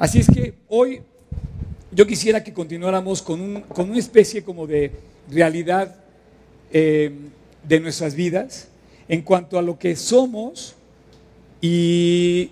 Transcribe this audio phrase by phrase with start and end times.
[0.00, 1.02] Así es que hoy
[1.92, 4.92] yo quisiera que continuáramos con, un- con una especie como de
[5.30, 5.94] realidad
[6.72, 7.12] eh,
[7.68, 8.68] de nuestras vidas
[9.08, 10.74] en cuanto a lo que somos
[11.60, 12.48] y,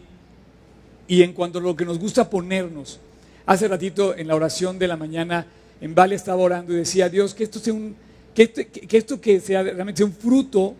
[1.06, 3.00] y en cuanto a lo que nos gusta ponernos.
[3.46, 5.46] Hace ratito en la oración de la mañana,
[5.80, 7.96] en Vale estaba orando y decía, Dios, que esto sea un,
[8.34, 10.74] que esto, que- que esto que sea realmente un fruto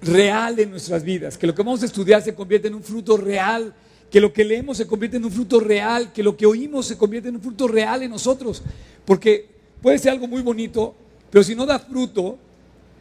[0.00, 3.18] real de nuestras vidas, que lo que vamos a estudiar se convierta en un fruto
[3.18, 3.74] real,
[4.10, 6.96] que lo que leemos se convierte en un fruto real, que lo que oímos se
[6.96, 8.62] convierte en un fruto real en nosotros,
[9.04, 9.46] porque
[9.82, 10.94] puede ser algo muy bonito,
[11.30, 12.38] pero si no da fruto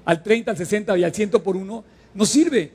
[0.06, 2.72] al 30, al 60 y al 100 por uno, no sirve.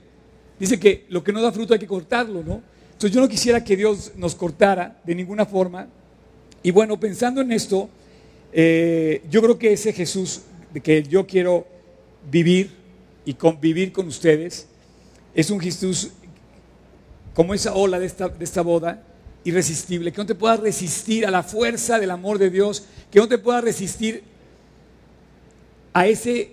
[0.59, 2.63] Dice que lo que no da fruto hay que cortarlo, ¿no?
[2.93, 5.89] Entonces yo no quisiera que Dios nos cortara de ninguna forma.
[6.63, 7.91] Y bueno, pensando en esto,
[8.53, 11.67] eh, yo creo que ese Jesús de que yo quiero
[12.31, 12.71] vivir
[13.25, 14.69] y convivir con ustedes
[15.35, 16.11] es un Jesús
[17.35, 19.03] como esa ola de esta, de esta boda,
[19.45, 23.29] irresistible, que no te pueda resistir a la fuerza del amor de Dios, que no
[23.29, 24.23] te pueda resistir
[25.93, 26.53] a ese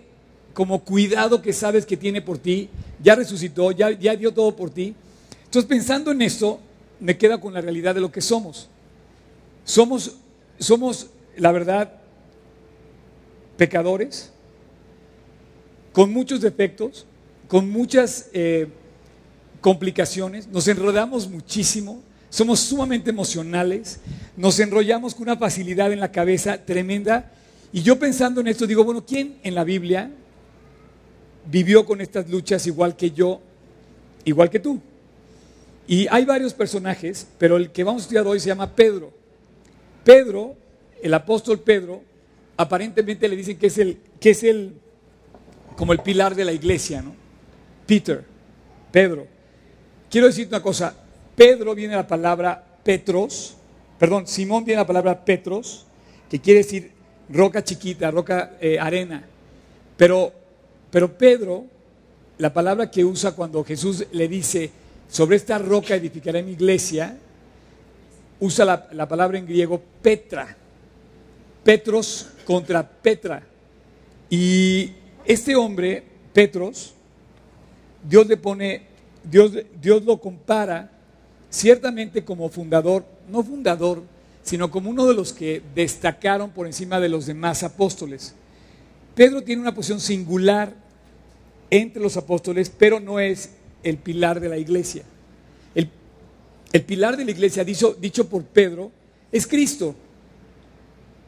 [0.54, 2.70] como cuidado que sabes que tiene por ti,
[3.02, 4.96] ya resucitó, ya, ya dio todo por ti.
[5.46, 6.60] Entonces pensando en esto,
[7.00, 8.68] me queda con la realidad de lo que somos.
[9.64, 10.16] Somos,
[10.60, 11.94] somos la verdad,
[13.58, 14.32] pecadores,
[15.94, 17.06] con muchos defectos,
[17.48, 18.68] con muchas eh,
[19.62, 24.00] complicaciones, nos enredamos muchísimo, somos sumamente emocionales,
[24.38, 27.32] nos enrollamos con una facilidad en la cabeza tremenda.
[27.74, 30.12] Y yo pensando en esto digo, bueno, ¿quién en la Biblia
[31.50, 33.42] vivió con estas luchas igual que yo,
[34.26, 34.80] igual que tú?
[35.88, 39.12] Y hay varios personajes, pero el que vamos a estudiar hoy se llama Pedro.
[40.04, 40.56] Pedro,
[41.02, 42.04] el apóstol Pedro,
[42.58, 44.74] aparentemente le dicen que es el, que es el,
[45.76, 47.16] como el pilar de la iglesia, ¿no?
[47.88, 48.24] Peter,
[48.92, 49.39] Pedro.
[50.10, 50.94] Quiero decirte una cosa,
[51.36, 53.56] Pedro viene la palabra Petros,
[53.98, 55.86] perdón, Simón viene la palabra Petros,
[56.30, 56.92] que quiere decir
[57.30, 59.24] roca chiquita, roca eh, arena.
[59.98, 60.32] Pero,
[60.90, 61.66] pero Pedro,
[62.38, 64.72] la palabra que usa cuando Jesús le dice,
[65.10, 67.18] sobre esta roca edificaré mi iglesia,
[68.40, 70.56] usa la, la palabra en griego Petra.
[71.64, 73.44] Petros contra Petra.
[74.30, 74.92] Y
[75.26, 76.04] este hombre,
[76.34, 76.94] Petros,
[78.04, 78.84] Dios le pone,
[79.24, 80.92] Dios, Dios lo compara
[81.50, 84.04] ciertamente como fundador, no fundador,
[84.44, 88.34] sino como uno de los que destacaron por encima de los demás apóstoles.
[89.16, 90.74] Pedro tiene una posición singular
[91.70, 93.52] entre los apóstoles, pero no es
[93.84, 95.04] el pilar de la iglesia.
[95.76, 95.90] El,
[96.72, 98.92] el pilar de la iglesia, dicho, dicho por Pedro,
[99.32, 99.96] es Cristo.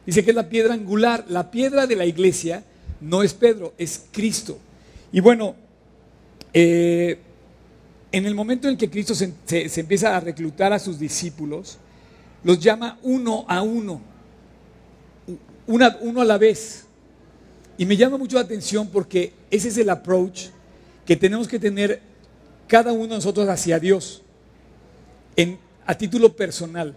[0.06, 1.24] Dice que es la piedra angular.
[1.28, 2.64] La piedra de la iglesia
[3.00, 4.58] no es Pedro, es Cristo.
[5.12, 5.54] Y bueno,
[6.52, 7.18] eh,
[8.12, 11.78] en el momento en que Cristo se, empieza a reclutar a sus discípulos,
[12.44, 14.02] los llama uno a uno,
[15.66, 16.84] uno a la vez.
[17.78, 20.48] Y me llama mucho la atención porque ese es el approach
[21.06, 22.02] que tenemos que tener
[22.68, 24.22] cada uno de nosotros hacia Dios,
[25.86, 26.94] a título personal.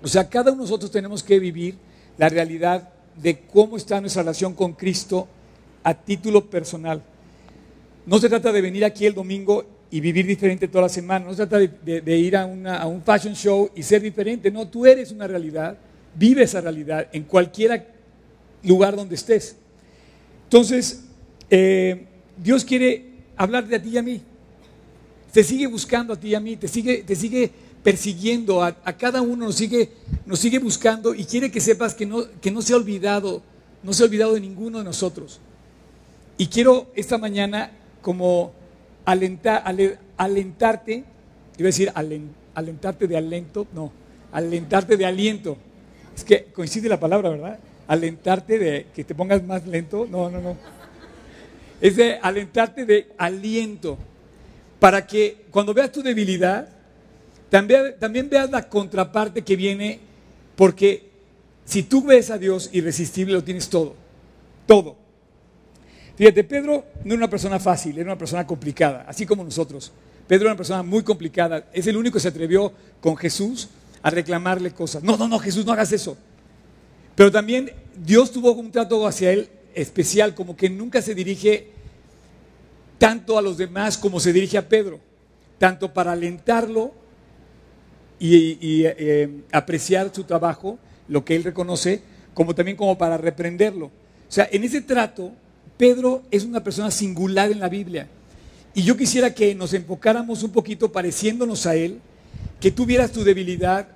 [0.00, 1.76] O sea, cada uno de nosotros tenemos que vivir
[2.18, 2.88] la realidad
[3.20, 5.26] de cómo está nuestra relación con Cristo
[5.82, 7.02] a título personal.
[8.06, 11.24] No se trata de venir aquí el domingo y vivir diferente toda la semana.
[11.24, 14.50] No se trata de, ir a, una- a un fashion show y ser diferente.
[14.50, 15.78] No, tú eres una realidad.
[16.16, 17.86] Vive esa realidad en cualquier
[18.64, 19.54] lugar donde estés.
[20.46, 21.04] Entonces,
[21.48, 22.06] eh,
[22.36, 23.04] Dios quiere
[23.36, 24.20] hablar de a ti y a mí.
[25.32, 26.56] Te sigue buscando a ti y a mí.
[26.56, 27.52] Te sigue, te sigue
[27.84, 28.64] persiguiendo.
[28.64, 29.90] A, a cada uno nos sigue,
[30.26, 33.42] nos sigue buscando y quiere que sepas que no, que no se ha olvidado.
[33.84, 35.38] No se ha olvidado de ninguno de nosotros.
[36.36, 37.70] Y quiero esta mañana
[38.02, 38.63] como
[39.04, 41.04] alentar, ale- alentarte,
[41.58, 43.92] iba a decir alen- alentarte de alento, no,
[44.32, 45.56] alentarte de aliento.
[46.16, 47.58] Es que coincide la palabra, ¿verdad?
[47.86, 50.56] Alentarte de que te pongas más lento, no, no, no.
[51.80, 53.98] Es de alentarte de aliento,
[54.80, 56.68] para que cuando veas tu debilidad,
[57.50, 60.00] también, también veas la contraparte que viene,
[60.56, 61.10] porque
[61.64, 63.94] si tú ves a Dios irresistible, lo tienes todo,
[64.66, 64.96] todo.
[66.16, 69.92] Fíjate, Pedro no era una persona fácil, era una persona complicada, así como nosotros.
[70.28, 73.68] Pedro era una persona muy complicada, es el único que se atrevió con Jesús
[74.02, 75.02] a reclamarle cosas.
[75.02, 76.16] No, no, no, Jesús, no hagas eso.
[77.14, 81.68] Pero también Dios tuvo un trato hacia él especial, como que nunca se dirige
[82.98, 85.00] tanto a los demás como se dirige a Pedro,
[85.58, 86.92] tanto para alentarlo
[88.18, 90.78] y, y, eh, apreciar su trabajo,
[91.08, 92.02] lo que él reconoce,
[92.34, 93.86] como también como para reprenderlo.
[93.86, 95.32] O sea, en ese trato,
[95.76, 98.08] Pedro es una persona singular en la Biblia.
[98.74, 102.00] Y yo quisiera que nos enfocáramos un poquito pareciéndonos a él,
[102.60, 103.88] que tuvieras tu debilidad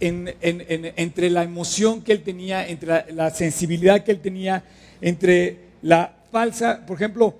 [0.00, 4.64] entre la emoción que él tenía, entre la, sensibilidad que él tenía,
[5.00, 7.34] entre la falsa, por ejemplo,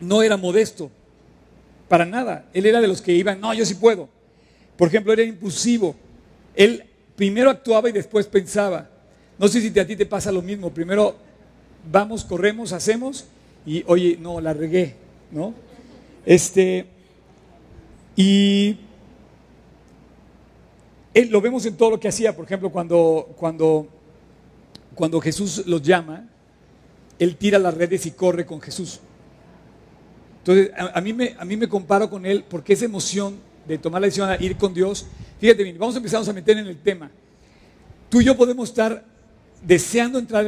[0.00, 0.90] no era modesto,
[1.88, 2.46] para nada.
[2.54, 4.08] Él era de los que iban, no, yo sí puedo.
[4.76, 5.96] Por ejemplo, era impulsivo.
[6.54, 6.84] Él
[7.16, 8.88] primero actuaba y después pensaba.
[9.38, 10.72] No sé si a ti te pasa lo mismo.
[10.72, 11.16] Primero
[11.90, 13.26] vamos, corremos, hacemos
[13.66, 14.94] y, oye, no, la regué,
[15.30, 15.54] ¿no?
[16.24, 16.86] Este,
[18.16, 18.76] y
[21.14, 23.88] lo vemos en todo lo que hacía, por ejemplo, cuando, cuando,
[24.94, 26.28] cuando Jesús los llama,
[27.18, 29.00] él tira las redes y corre con Jesús.
[30.38, 33.36] Entonces, a, mí me, a mí me comparo con él porque esa emoción
[33.66, 35.06] de tomar la decisión de ir con Dios,
[35.38, 37.10] fíjate vamos a empezar a meter en el tema.
[38.08, 39.04] Tú y yo podemos estar
[39.62, 40.46] deseando entrar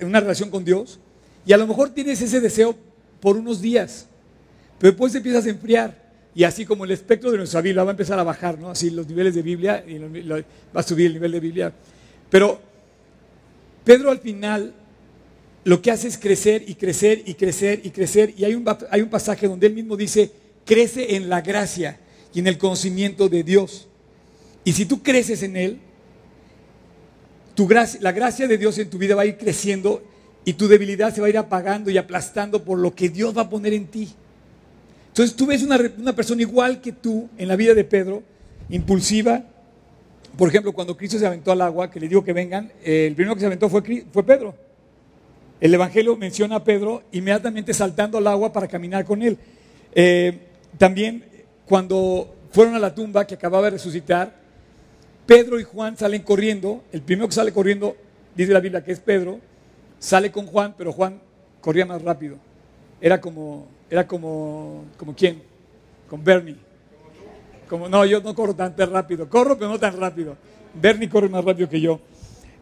[0.00, 0.98] en una relación con Dios
[1.46, 2.76] y a lo mejor tienes ese deseo
[3.20, 4.06] por unos días,
[4.78, 7.92] pero después empiezas a enfriar y así como el espectro de nuestra Biblia va a
[7.92, 8.70] empezar a bajar, ¿no?
[8.70, 10.44] Así los niveles de Biblia y va
[10.74, 11.72] a subir el nivel de Biblia.
[12.30, 12.60] Pero
[13.84, 14.74] Pedro al final
[15.64, 19.00] lo que hace es crecer y crecer y crecer y crecer y hay un, hay
[19.00, 20.30] un pasaje donde él mismo dice,
[20.64, 21.98] crece en la gracia
[22.32, 23.88] y en el conocimiento de Dios.
[24.64, 25.78] Y si tú creces en Él,
[28.00, 30.02] la gracia de Dios en tu vida va a ir creciendo
[30.44, 33.42] y tu debilidad se va a ir apagando y aplastando por lo que Dios va
[33.42, 34.08] a poner en ti.
[35.08, 38.22] Entonces tú ves una, persona igual que tú en la vida de Pedro,
[38.68, 39.42] impulsiva.
[40.36, 43.34] Por ejemplo, cuando Cristo se aventó al agua, que le dijo que vengan, el primero
[43.34, 44.54] que se aventó fue, fue Pedro.
[45.60, 49.36] El Evangelio menciona a Pedro inmediatamente saltando al agua para caminar con él.
[49.92, 50.38] Eh,
[50.78, 51.24] también
[51.66, 54.37] cuando fueron a la tumba que acababa de resucitar,
[55.28, 56.82] Pedro y Juan salen corriendo.
[56.90, 57.94] El primero que sale corriendo,
[58.34, 59.40] dice la Biblia que es Pedro,
[59.98, 61.20] sale con Juan, pero Juan
[61.60, 62.36] corría más rápido.
[62.98, 65.42] Era como, era como, como quién?
[66.08, 66.56] Con Bernie.
[67.68, 69.28] Como, no, yo no corro tan rápido.
[69.28, 70.34] Corro, pero no tan rápido.
[70.72, 72.00] Bernie corre más rápido que yo.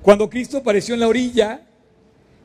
[0.03, 1.61] Cuando Cristo apareció en la orilla,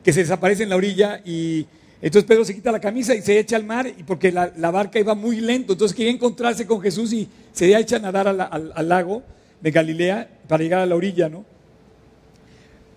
[0.04, 1.66] que se desaparece en la orilla y
[2.00, 5.00] entonces Pedro se quita la camisa y se echa al mar y porque la, barca
[5.00, 9.24] iba muy lento, entonces quería encontrarse con Jesús y se echa a nadar al, lago
[9.62, 11.46] de Galilea para llegar a la orilla, ¿no?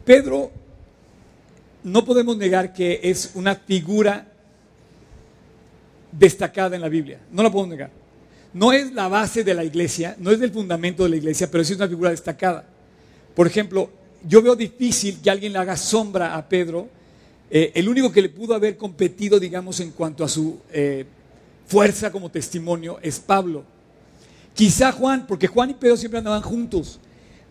[0.05, 0.51] Pedro,
[1.83, 4.27] no podemos negar que es una figura
[6.13, 7.91] destacada en la Biblia, no la podemos negar.
[8.53, 11.65] No es la base de la iglesia, no es del fundamento de la iglesia, pero
[11.65, 12.65] sí es una figura destacada.
[13.35, 13.91] Por ejemplo,
[14.27, 16.89] yo veo difícil que alguien le haga sombra a Pedro
[17.51, 21.05] eh, el único que le pudo haber competido, digamos, en cuanto a su eh,
[21.67, 23.65] fuerza como testimonio es Pablo.
[24.55, 27.01] Quizá Juan, porque Juan y Pedro siempre andaban juntos,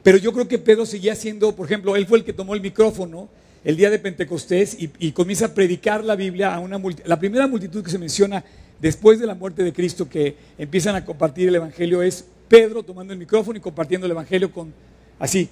[0.04, 2.62] pero yo creo que Pedro seguía siendo, por ejemplo, él fue el que tomó el
[2.62, 3.30] micrófono
[3.64, 6.82] el día de Pentecostés y, comienza a predicar la Biblia a una.
[7.06, 8.44] La primera multitud que se menciona
[8.82, 13.14] después de la muerte de Cristo que empiezan a compartir el Evangelio es Pedro tomando
[13.14, 14.74] el micrófono y compartiendo el Evangelio con,
[15.18, 15.50] así,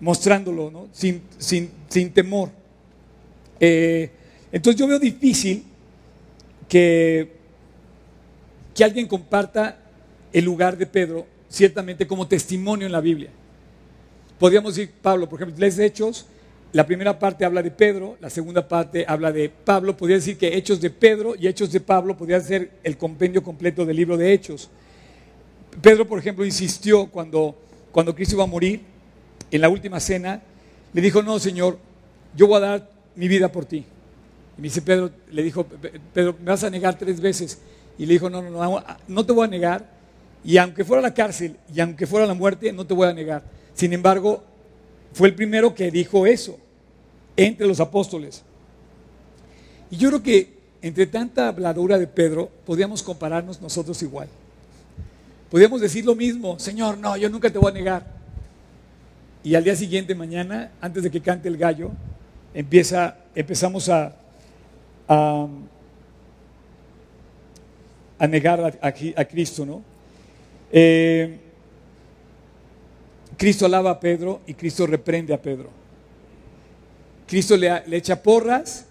[0.00, 0.88] mostrándolo, ¿no?
[0.92, 2.50] sin, sin, sin temor.
[3.58, 4.10] Eh,
[4.52, 5.64] entonces yo veo difícil
[6.68, 7.32] que,
[8.74, 9.78] que alguien comparta
[10.32, 13.30] el lugar de Pedro, ciertamente como testimonio en la Biblia.
[14.38, 16.26] Podríamos decir, Pablo, por ejemplo, les Hechos,
[16.72, 19.96] la primera parte habla de Pedro, la segunda parte habla de Pablo.
[19.96, 23.86] Podría decir que Hechos de Pedro y Hechos de Pablo podría ser el compendio completo
[23.86, 24.68] del libro de Hechos.
[25.80, 27.56] Pedro, por ejemplo, insistió cuando,
[27.90, 28.82] cuando Cristo iba a morir,
[29.50, 30.42] en la última cena,
[30.92, 31.78] le dijo, no, Señor,
[32.36, 33.84] yo voy a dar mi vida por ti.
[34.56, 35.64] Y me dice Pedro, le dijo,
[36.12, 37.58] Pedro, me vas a negar tres veces.
[37.96, 39.97] Y le dijo, no, no, no, no te voy a negar.
[40.48, 43.42] Y aunque fuera la cárcel y aunque fuera la muerte, no te voy a negar.
[43.74, 44.42] Sin embargo,
[45.12, 46.58] fue el primero que dijo eso
[47.36, 48.42] entre los apóstoles.
[49.90, 54.26] Y yo creo que entre tanta habladura de Pedro, podríamos compararnos nosotros igual.
[55.50, 58.06] Podríamos decir lo mismo, Señor, no, yo nunca te voy a negar.
[59.44, 61.90] Y al día siguiente, mañana, antes de que cante el gallo,
[62.54, 64.16] empieza, empezamos a,
[65.08, 65.46] a,
[68.26, 69.97] negar a, Cristo, ¿no?
[70.72, 71.38] Eh,
[73.36, 75.70] Cristo alaba a Pedro y Cristo reprende a Pedro.
[77.26, 78.86] Cristo le, le, echa porras,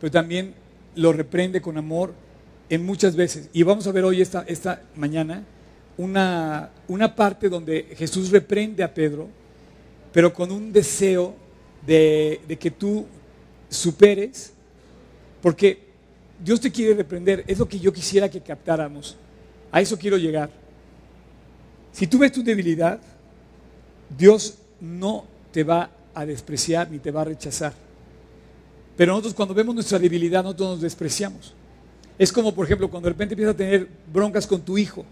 [0.00, 0.54] pero también
[0.94, 2.12] lo reprende con amor
[2.68, 3.48] en muchas veces.
[3.52, 5.44] Y vamos a ver hoy, esta, esta mañana,
[5.96, 9.28] una, una parte donde Jesús reprende a Pedro,
[10.12, 11.34] pero con un deseo
[11.86, 13.06] de, que tú
[13.68, 14.52] superes,
[15.40, 15.86] porque
[16.42, 19.16] Dios te quiere reprender, es lo que yo quisiera que captáramos.
[19.70, 20.50] A eso quiero llegar.
[21.96, 23.00] Si tú ves tu debilidad,
[24.18, 27.72] Dios no te va a despreciar ni te va a rechazar.
[28.98, 31.54] Pero nosotros cuando vemos nuestra debilidad, nosotros nos despreciamos.
[32.18, 35.06] Es como, por ejemplo, cuando de repente empiezas a tener broncas con tu hijo.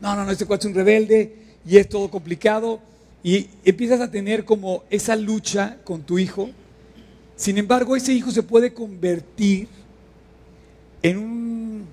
[0.00, 1.34] No, no, no, este cuate es un rebelde
[1.66, 2.78] y es todo complicado
[3.24, 6.48] y empiezas a tener como esa lucha con tu hijo.
[7.34, 9.66] Sin embargo, ese hijo se puede convertir
[11.02, 11.86] en un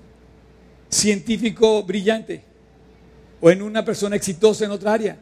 [0.88, 2.51] científico brillante
[3.42, 5.18] o en una persona exitosa en otra área.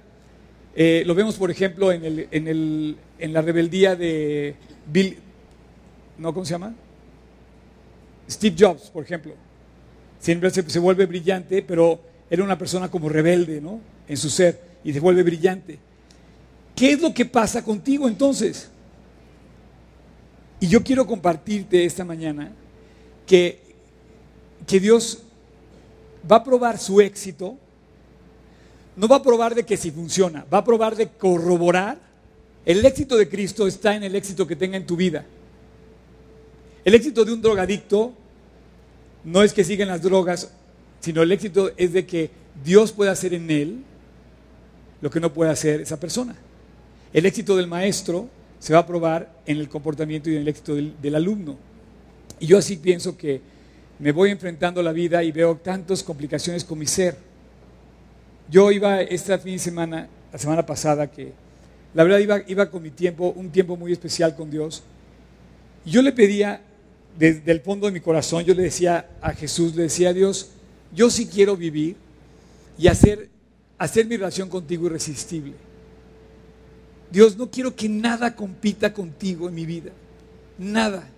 [0.77, 4.55] Eh, lo vemos, por ejemplo, en, la rebeldía de
[4.87, 5.17] Bill,
[6.19, 6.33] ¿no?
[6.33, 6.75] ¿Cómo se llama?
[8.31, 9.35] Steve Jobs, por ejemplo.
[10.21, 11.99] Siempre se, vuelve brillante, pero
[12.29, 13.81] era una persona como rebelde, ¿no?
[14.07, 15.79] En su ser, y se vuelve brillante.
[16.77, 18.71] ¿Qué es lo que pasa contigo entonces?
[20.61, 22.53] Y yo quiero compartirte esta mañana
[23.27, 23.59] que
[24.69, 25.23] Dios
[26.31, 27.57] va a probar su éxito.
[29.01, 31.99] No va a probar de que si funciona, va a probar de corroborar.
[32.67, 35.25] El éxito de Cristo está en el éxito que tenga en tu vida.
[36.85, 38.13] El éxito de un drogadicto
[39.25, 40.53] no es que sigan las drogas,
[41.01, 42.29] sino el éxito es de que
[42.63, 43.79] Dios puede hacer en él
[45.01, 46.37] lo que no puede hacer esa persona.
[47.15, 48.29] El éxito del maestro
[48.59, 51.57] se va a probar en el comportamiento y en el éxito del, alumno.
[52.39, 53.41] Y yo así pienso que
[53.99, 57.30] me voy enfrentando a la vida y veo tantas complicaciones con mi ser.
[58.51, 61.33] Yo iba esta fin de semana, la semana pasada, que
[61.95, 64.83] la verdad iba, iba con mi tiempo, un tiempo muy especial con Dios.
[65.85, 66.61] Y yo le pedía,
[67.17, 70.51] desde el fondo de mi corazón, yo le decía a Jesús, le decía a Dios,
[70.93, 71.97] yo sí quiero vivir
[72.77, 73.29] y hacer,
[73.79, 75.53] hacer mi relación contigo irresistible.
[77.11, 79.93] Dios, no quiero que nada compita contigo en mi vida.
[80.59, 81.09] Nada.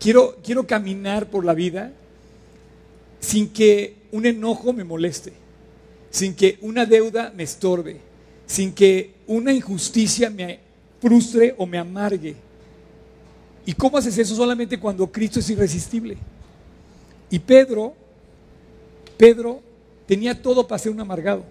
[0.00, 1.92] Quiero, quiero caminar por la vida
[3.20, 5.32] sin que un enojo me moleste,
[6.12, 7.96] sin que una deuda me estorbe,
[8.46, 10.60] sin que una injusticia me
[11.00, 12.36] frustre o me amargue.
[13.64, 16.18] ¿Y cómo haces eso solamente cuando Cristo es irresistible?
[17.30, 17.94] Y Pedro,
[19.16, 19.62] Pedro
[20.06, 21.44] tenía todo para ser un amargado.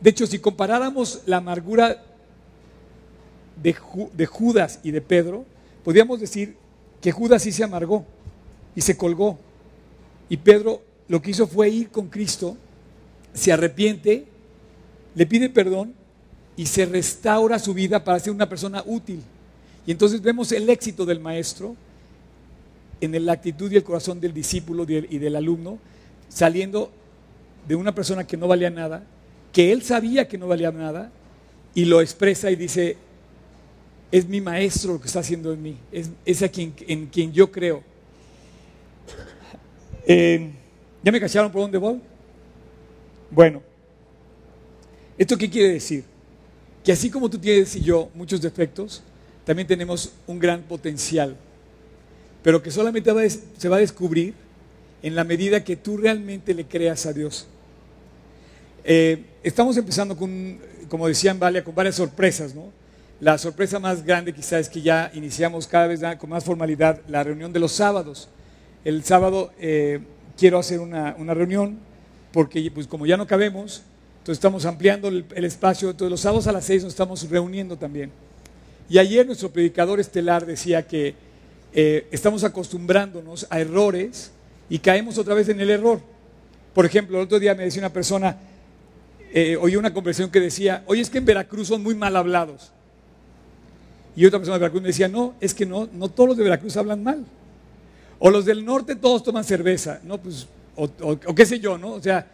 [0.00, 2.04] De hecho, si comparáramos la amargura
[3.60, 3.74] de,
[4.26, 5.44] Judas y de Pedro,
[5.84, 6.56] podríamos decir
[7.00, 8.04] que Judas sí se amargó
[8.76, 9.38] y se colgó.
[10.28, 12.56] Y Pedro lo que hizo fue ir con Cristo,
[13.34, 14.26] se arrepiente,
[15.14, 15.94] le pide perdón
[16.56, 19.22] y se restaura su vida para ser una persona útil.
[19.86, 21.74] Y entonces vemos el éxito del maestro
[23.00, 25.78] en la actitud y el corazón del discípulo y del alumno,
[26.28, 26.90] saliendo
[27.66, 29.04] de una persona que no valía nada,
[29.52, 31.10] que él sabía que no valía nada,
[31.74, 32.96] y lo expresa y dice,
[34.12, 37.50] es mi maestro lo que está haciendo en mí, es, a quien, en quien yo
[37.50, 37.82] creo.
[40.06, 40.50] Eh,
[41.02, 42.00] ¿Ya me cacharon por dónde voy?
[43.34, 43.62] Bueno,
[45.16, 46.04] ¿esto qué quiere decir?
[46.84, 49.02] Que así como tú tienes y yo muchos defectos,
[49.46, 51.34] también tenemos un gran potencial,
[52.42, 53.10] pero que solamente
[53.56, 54.34] se va a descubrir
[55.02, 57.46] en la medida que tú realmente le creas a Dios.
[58.84, 60.58] Eh, estamos empezando con,
[60.90, 62.70] como decían Valia, con varias sorpresas, ¿no?
[63.18, 67.24] La sorpresa más grande quizás es que ya iniciamos cada vez con más formalidad la
[67.24, 68.28] reunión de los sábados.
[68.84, 70.00] El sábado eh,
[70.36, 71.78] quiero hacer una, reunión
[72.32, 73.82] porque pues como ya no cabemos,
[74.22, 75.90] entonces estamos ampliando el, espacio.
[75.90, 78.10] Entonces los sábados a las seis nos estamos reuniendo también.
[78.88, 81.14] Y ayer nuestro predicador estelar decía que
[81.72, 84.30] eh, estamos acostumbrándonos a errores
[84.70, 86.00] y caemos otra vez en el error.
[86.74, 88.36] Por ejemplo, el otro día me decía una persona,
[89.32, 92.70] eh, oí una conversación que decía, oye, es que en Veracruz son muy mal hablados.
[94.14, 96.44] Y otra persona de Veracruz me decía, no, es que no, no todos los de
[96.44, 97.24] Veracruz hablan mal.
[98.18, 100.18] O los del norte todos toman cerveza, ¿no?
[100.18, 100.46] Pues,
[100.76, 101.92] o, qué sé yo, ¿no?
[101.92, 102.26] O sea,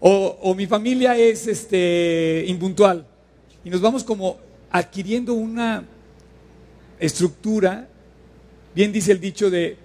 [0.00, 3.06] o, mi familia es este, impuntual.
[3.64, 4.38] Y nos vamos como
[4.70, 5.84] adquiriendo una
[6.98, 7.88] estructura,
[8.74, 9.76] bien dice el dicho de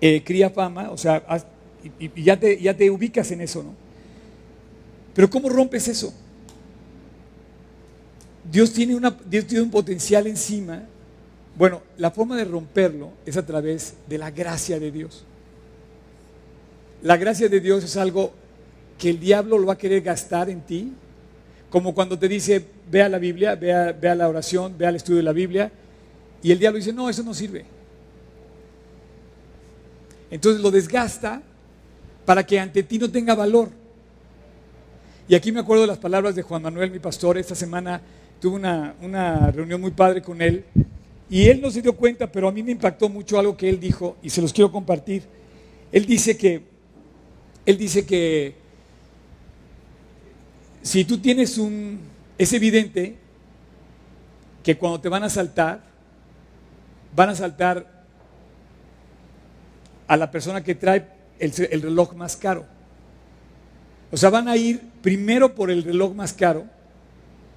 [0.00, 1.22] eh, cría fama, o sea,
[1.98, 3.74] y, ya, te, ya te ubicas en eso, ¿no?
[5.14, 6.12] Pero ¿cómo rompes eso?
[8.50, 10.82] Dios tiene, una, Dios tiene un potencial encima.
[11.56, 15.24] Bueno, la forma de romperlo es a través de la gracia de Dios.
[17.02, 18.32] La gracia de Dios es algo
[18.98, 20.92] que el diablo lo va a querer gastar en ti,
[21.68, 25.16] como cuando te dice, ve a la Biblia, ve a, la oración, ve al estudio
[25.16, 25.72] de la Biblia,
[26.42, 27.64] y el diablo dice, no, eso no sirve.
[30.30, 31.42] Entonces lo desgasta
[32.24, 33.70] para que ante ti no tenga valor.
[35.28, 38.00] Y aquí me acuerdo de las palabras de Juan Manuel, mi pastor, esta semana
[38.40, 40.64] tuve una, reunión muy padre con él
[41.30, 43.80] y él no se dio cuenta, pero a mí me impactó mucho algo que él
[43.80, 45.22] dijo y se los quiero compartir.
[45.90, 46.71] Él dice que,
[47.64, 48.54] él dice que
[50.82, 52.00] si tú tienes un,
[52.38, 53.16] es evidente
[54.62, 55.82] que cuando te van a saltar,
[57.14, 58.04] van a saltar
[60.08, 61.06] a la persona que trae
[61.38, 62.66] el, el reloj más caro.
[64.10, 66.66] O sea, van a ir primero por el reloj más caro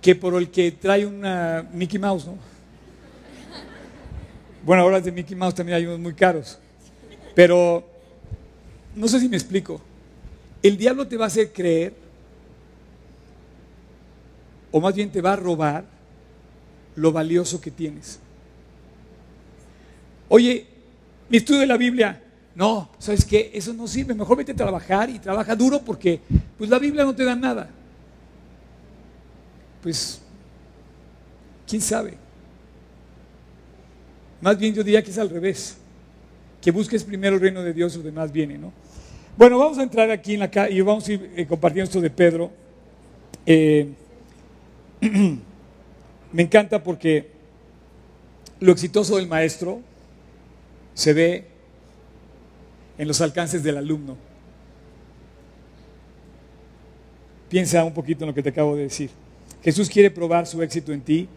[0.02, 2.38] que por el que trae una Mickey Mouse, ¿no?
[4.64, 6.60] Bueno, ahora de Mickey Mouse también hay unos muy caros.
[7.36, 7.88] Pero
[8.96, 9.82] no sé si me explico.
[10.66, 11.94] El diablo te va a hacer creer,
[14.72, 15.86] o más bien te va a robar
[16.96, 18.20] lo valioso que tienes.
[20.28, 20.66] Oye,
[21.30, 22.20] mi estudio de la Biblia,
[22.56, 23.52] no, ¿sabes qué?
[23.54, 24.16] Eso no sirve.
[24.16, 26.20] Mejor vete a trabajar y trabaja duro porque
[26.58, 27.70] pues la Biblia no te da nada.
[29.84, 30.20] Pues,
[31.68, 32.18] ¿quién sabe?
[34.42, 35.78] Más bien yo diría que es al revés.
[36.60, 38.74] Que busques primero el reino de Dios, lo demás viene, ¿no?
[39.38, 42.10] Bueno, vamos a entrar aquí en la y vamos a ir eh, compartiendo esto de
[42.10, 42.52] Pedro.
[43.46, 43.90] Eh,
[46.32, 47.32] me encanta porque
[48.62, 49.82] lo exitoso del maestro
[50.94, 51.46] se ve
[52.98, 54.16] en los alcances del alumno.
[57.50, 59.10] Piensa un poquito en lo que te acabo de decir.
[59.62, 61.28] Jesús quiere probar su éxito en ti,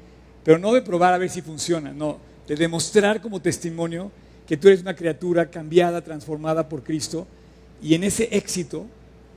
[0.45, 4.13] pero no de probar a ver si funciona, no, de demostrar como testimonio
[4.47, 7.27] que tú eres una criatura cambiada, transformada por Cristo,
[7.83, 8.87] y en ese éxito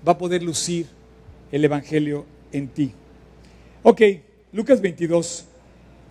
[0.08, 0.88] va a poder lucir
[1.52, 2.92] el Evangelio en ti.
[3.84, 4.02] Ok,
[4.52, 5.46] Lucas 22,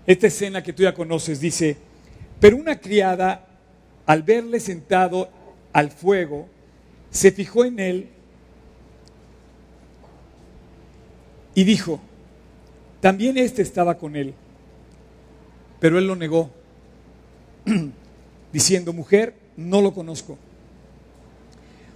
[0.06, 1.76] esta escena que tú ya conoces, dice,
[2.40, 3.46] pero una criada,
[4.06, 5.28] al verle sentado
[5.72, 6.48] al fuego,
[7.10, 8.08] se fijó en él
[11.54, 12.00] y dijo,
[13.00, 14.34] también éste estaba con él,
[15.78, 16.50] pero él lo negó,
[18.52, 20.38] diciendo, mujer, no lo conozco.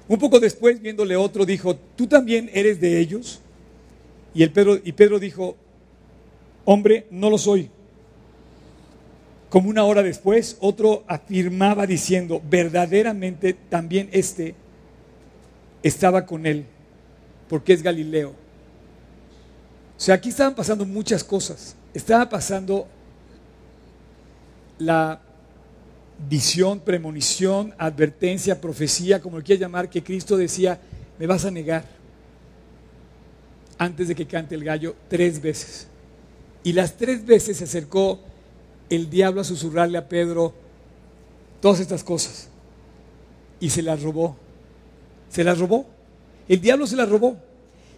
[0.07, 3.41] Un poco después, viéndole otro, dijo, ¿tú también eres de ellos?
[4.35, 5.57] Y, Pedro, Pedro dijo,
[6.65, 7.71] hombre, no lo soy.
[9.49, 14.55] Como una hora después, otro afirmaba diciendo, verdaderamente también este
[15.83, 16.67] estaba con él,
[17.49, 18.31] porque es Galileo.
[19.97, 21.77] O sea, aquí estaban pasando muchas cosas.
[21.95, 22.89] Estaba pasando
[24.79, 25.21] la
[26.29, 30.81] visión, premonición, advertencia, profecía, como lo quieras llamar, que Cristo decía,
[31.19, 31.85] me vas a negar
[33.79, 35.89] antes de que cante el gallo tres veces.
[36.63, 38.21] Y las tres veces se acercó
[38.89, 40.55] el diablo a susurrarle a Pedro
[41.61, 42.49] todas estas cosas.
[43.61, 44.37] Y se las robó.
[45.29, 45.87] Se las robó.
[46.49, 47.37] El diablo se las robó.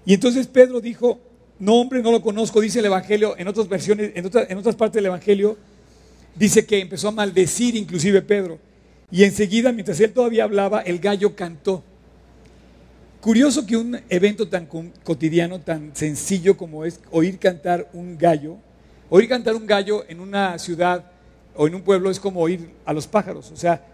[0.05, 1.21] Y entonces Pedro dijo,
[1.59, 4.95] no hombre, no lo conozco, dice el Evangelio, en otras versiones, en, en otras partes
[4.95, 5.57] del Evangelio,
[6.37, 8.59] dice que empezó a maldecir inclusive Pedro.
[9.11, 11.83] Y enseguida, mientras él todavía hablaba, el gallo cantó.
[13.21, 14.69] Curioso que un evento tan
[15.05, 18.59] cotidiano, tan sencillo como es oír cantar un gallo,
[19.09, 21.05] Oír cantar un gallo en una ciudad
[21.55, 23.53] o en un pueblo es como oír a los pájaros.
[23.53, 23.85] O sea,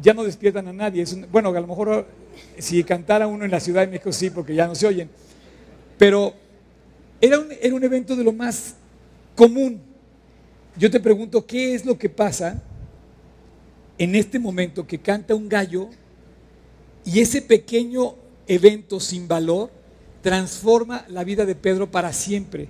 [0.00, 1.04] ya no despiertan a nadie.
[1.30, 2.06] bueno, a lo mejor
[2.58, 5.10] si cantara uno en la Ciudad de México sí, porque ya no se oyen.
[5.98, 6.34] Pero
[7.20, 8.76] era un, era un evento de lo más
[9.34, 9.80] común.
[10.78, 12.62] Yo te pregunto, ¿qué es lo que pasa
[13.96, 15.88] en este momento que canta un gallo
[17.04, 18.14] y ese pequeño
[18.46, 19.70] evento sin valor
[20.20, 22.68] transforma la vida de Pedro para siempre?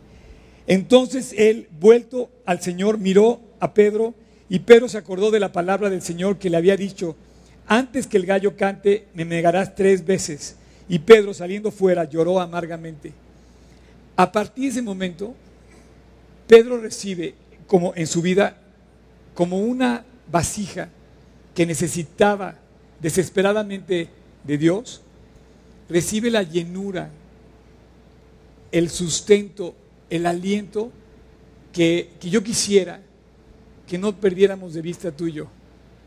[0.69, 4.15] Entonces él, vuelto al Señor, miró a Pedro
[4.49, 7.17] y Pedro se acordó de la palabra del Señor que le había dicho,
[7.67, 10.55] antes que el gallo cante, me negarás tres veces.
[10.89, 13.13] Y Pedro, saliendo fuera, lloró amargamente.
[14.15, 15.35] A partir de ese momento,
[16.47, 17.35] Pedro recibe
[17.67, 18.59] como en su vida
[19.35, 20.89] como una vasija
[21.55, 22.57] que necesitaba
[23.01, 24.09] desesperadamente
[24.45, 25.03] de Dios,
[25.89, 27.11] recibe la llenura,
[28.73, 29.75] el sustento
[30.11, 30.91] el aliento
[31.73, 33.01] que, yo quisiera
[33.87, 35.49] que no perdiéramos de vista tú y yo.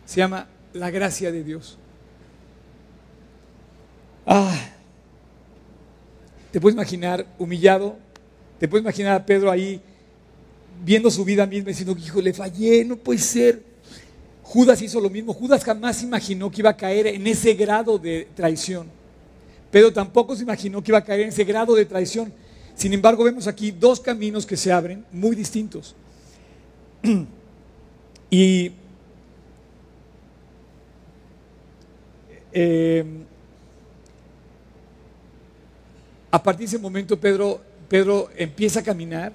[0.06, 1.78] Se llama la gracia de Dios.
[4.26, 4.58] Ah,
[6.52, 7.98] te puedes imaginar humillado,
[8.60, 9.82] te puedes imaginar a Pedro ahí
[10.84, 13.64] viendo su vida misma diciendo, hijo, le fallé, no puede ser.
[14.44, 15.34] Judas hizo lo mismo.
[15.34, 18.88] Judas jamás imaginó que iba a caer en ese grado de traición.
[19.72, 22.34] Pedro tampoco se imaginó que iba a caer en ese grado de traición.
[22.76, 25.96] Sin embargo, vemos aquí dos caminos que se abren muy distintos.
[28.30, 28.72] y
[32.52, 33.06] eh,
[36.32, 39.34] a partir de ese momento Pedro, Pedro empieza a caminar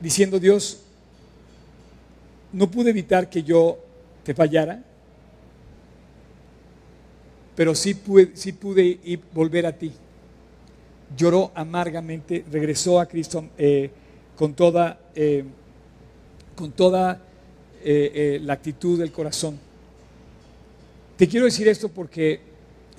[0.00, 0.82] diciendo, Dios,
[2.52, 3.78] no pude evitar que yo
[4.24, 4.82] te fallara,
[7.54, 9.92] pero sí pude, sí pude ir, volver a ti
[11.16, 13.90] lloró amargamente, regresó a Cristo eh,
[14.36, 15.44] con toda, eh,
[16.54, 17.22] con toda
[17.82, 19.58] eh, la actitud del corazón.
[21.16, 22.40] Te quiero decir esto porque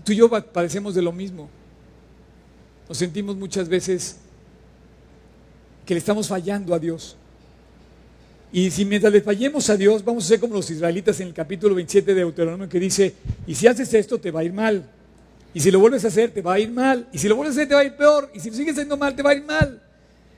[0.04, 1.50] tú y yo padecemos de lo mismo.
[2.88, 4.18] Nos sentimos muchas veces
[5.90, 7.16] que le estamos fallando a Dios.
[8.52, 11.34] Y si mientras le fallemos a Dios, vamos a ser como los israelitas en el
[11.34, 13.16] capítulo 27 de Deuteronomio que dice,
[13.48, 14.88] y si haces esto te va a ir mal.
[15.52, 17.08] Y si lo vuelves a hacer te va a ir mal.
[17.12, 18.30] Y si lo vuelves a hacer te va a ir peor.
[18.36, 19.82] Y si sigues haciendo mal te va a ir mal.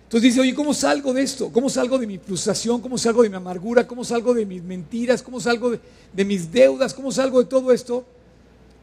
[0.03, 1.51] Entonces dice, oye, ¿cómo salgo de esto?
[1.51, 2.79] ¿Cómo salgo de mi frustración?
[2.79, 3.85] ¿Cómo salgo de mi amargura?
[3.85, 5.21] ¿Cómo salgo de mis mentiras?
[5.21, 5.71] ¿Cómo salgo
[6.13, 6.93] de, mis deudas?
[6.93, 8.05] ¿Cómo salgo de todo esto?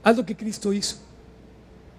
[0.02, 0.96] Haz lo que Cristo hizo.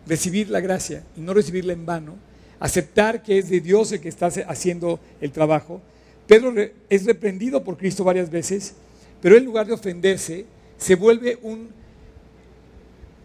[0.05, 2.28] Recibir la gracia y no recibirla en vano.
[2.59, 5.81] Aceptar que es de Dios el que está haciendo el trabajo
[6.29, 6.53] Pedro
[6.91, 8.75] es reprendido por Cristo varias veces,
[9.19, 10.45] pero en lugar de ofenderse,
[10.77, 11.69] se vuelve un,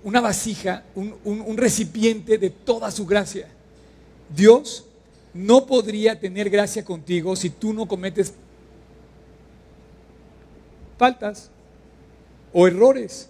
[0.03, 3.47] una vasija, un, recipiente de toda su gracia.
[4.35, 4.87] Dios
[5.35, 8.33] no podría tener gracia contigo si tú no cometes
[10.97, 11.51] faltas
[12.55, 13.29] o errores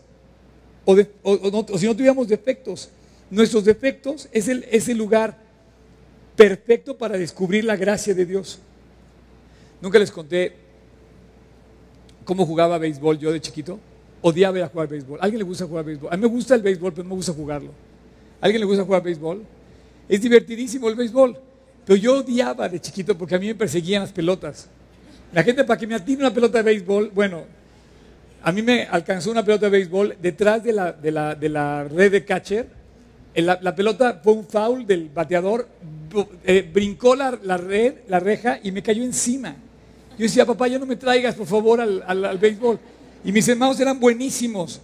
[0.85, 2.91] o, si no tuviéramos defectos.
[3.29, 5.37] Nuestros defectos es el lugar
[6.37, 8.59] perfecto para descubrir la gracia de Dios.
[9.81, 10.55] Nunca les conté
[12.25, 13.79] cómo jugaba béisbol yo de chiquito.
[14.23, 15.21] Odiaba ir a jugar béisbol.
[15.21, 16.09] ¿A alguien le gusta jugar béisbol?
[16.13, 17.71] A mí me gusta el béisbol, pero no me gusta jugarlo.
[18.41, 19.45] ¿A alguien le gusta jugar béisbol?
[20.09, 21.39] Es divertidísimo el béisbol.
[21.85, 24.69] Pero yo odiaba de chiquito porque a mí me perseguían las pelotas.
[25.33, 27.43] La gente para que me atine una pelota de béisbol, bueno,
[28.43, 32.25] a mí me alcanzó una pelota de béisbol detrás de la, de la, red de
[32.25, 32.69] catcher.
[33.37, 35.69] La, la, pelota fue un foul del bateador,
[36.45, 39.57] eh, brincó la, red, la reja y me cayó encima.
[40.17, 42.79] Yo decía, papá, ya no me traigas, por favor, al, béisbol.
[43.25, 44.81] Y mis hermanos eran buenísimos.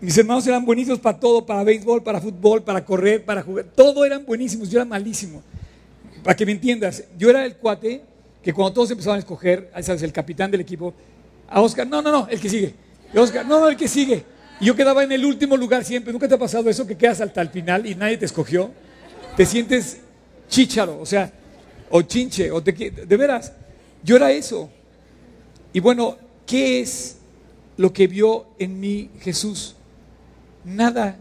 [0.00, 3.66] Mis hermanos eran buenísimos para todo, para béisbol, para fútbol, para correr, para jugar.
[3.74, 5.42] Todo eran buenísimos, yo era malísimo.
[6.22, 8.02] Para que me entiendas, yo era el cuate
[8.42, 10.94] que cuando todos empezaban a escoger, sabes, el capitán del equipo,
[11.48, 12.74] a Oscar, no, no, no, el que sigue.
[13.14, 14.24] Oscar, no, no, el que sigue.
[14.60, 16.12] Yo quedaba en el último lugar siempre.
[16.12, 18.70] ¿Nunca te ha pasado eso que quedas hasta el final y nadie te escogió?
[19.36, 19.98] Te sientes
[20.48, 21.32] chícharo, o sea,
[21.90, 23.52] o chinche, o te, de veras.
[24.02, 24.70] Yo era eso.
[25.72, 27.16] Y bueno, ¿qué es
[27.76, 29.74] lo que vio en mí Jesús?
[30.64, 31.16] Nada.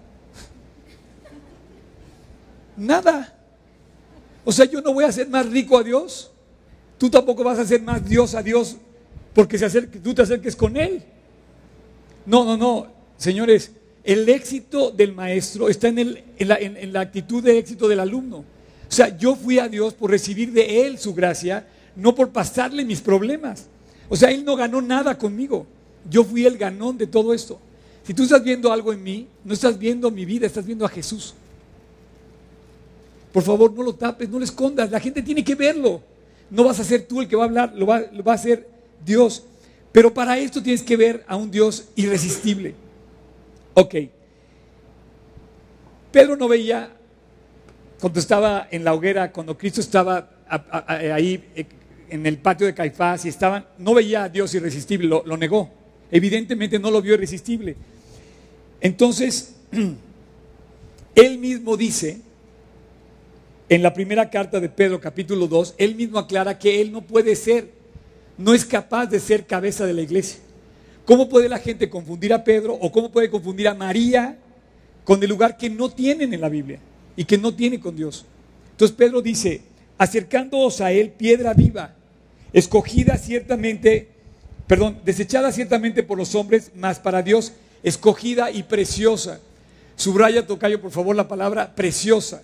[2.78, 3.36] Nada.
[4.46, 6.32] O sea, yo no voy a ser más rico a Dios.
[6.98, 8.78] Tú tampoco vas a ser más Dios a Dios
[9.34, 11.04] porque se acerque, tú te acerques con Él.
[12.26, 12.88] No, no, no.
[13.18, 13.72] Señores,
[14.04, 16.18] el éxito del maestro está en,
[16.94, 18.38] la actitud de éxito del alumno.
[18.38, 22.86] O sea, yo fui a Dios por recibir de Él su gracia no por pasarle
[22.86, 23.68] mis problemas.
[24.10, 25.66] O sea, Él no ganó nada conmigo.
[26.10, 27.60] Yo fui el ganón de todo esto.
[28.06, 30.90] Si tú estás viendo algo en mí, no estás viendo mi vida, estás viendo a
[30.90, 31.34] Jesús.
[33.32, 34.92] Por favor, no lo tapes, no lo escondas.
[34.92, 36.02] La gente tiene que verlo.
[36.50, 38.36] No vas a ser tú el que va a hablar, lo va, lo va a
[38.36, 38.68] hacer
[39.04, 39.44] Dios.
[39.92, 42.76] Pero para esto tienes que ver a un Dios irresistible.
[43.74, 43.96] Ok.
[46.12, 46.92] Pedro no veía
[48.00, 50.30] cuando estaba en la hoguera, cuando Cristo estaba
[50.88, 51.66] ahí eh,
[52.10, 55.72] en el patio de Caifás y estaban, no veía a Dios irresistible, lo, negó.
[56.12, 57.76] Evidentemente no lo vio irresistible.
[58.82, 59.56] Entonces,
[61.16, 62.22] él mismo dice,
[63.70, 67.36] en la primera carta de Pedro, capítulo 2, él mismo aclara que él no puede
[67.36, 67.72] ser,
[68.38, 70.40] no es capaz de ser cabeza de la iglesia.
[71.06, 74.38] ¿Cómo puede la gente confundir a Pedro o cómo puede confundir a María
[75.04, 76.80] con el lugar que no tienen en la Biblia
[77.16, 78.26] y que no tiene con Dios?
[78.72, 79.62] Entonces Pedro dice,
[79.98, 81.94] acercándoos a él piedra viva,
[82.54, 84.08] escogida ciertamente,
[84.66, 89.40] perdón, desechada ciertamente por los hombres, mas para Dios escogida y preciosa.
[89.96, 92.42] Subraya, Tocayo, por favor, la palabra preciosa.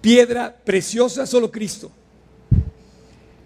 [0.00, 1.90] Piedra preciosa, solo Cristo.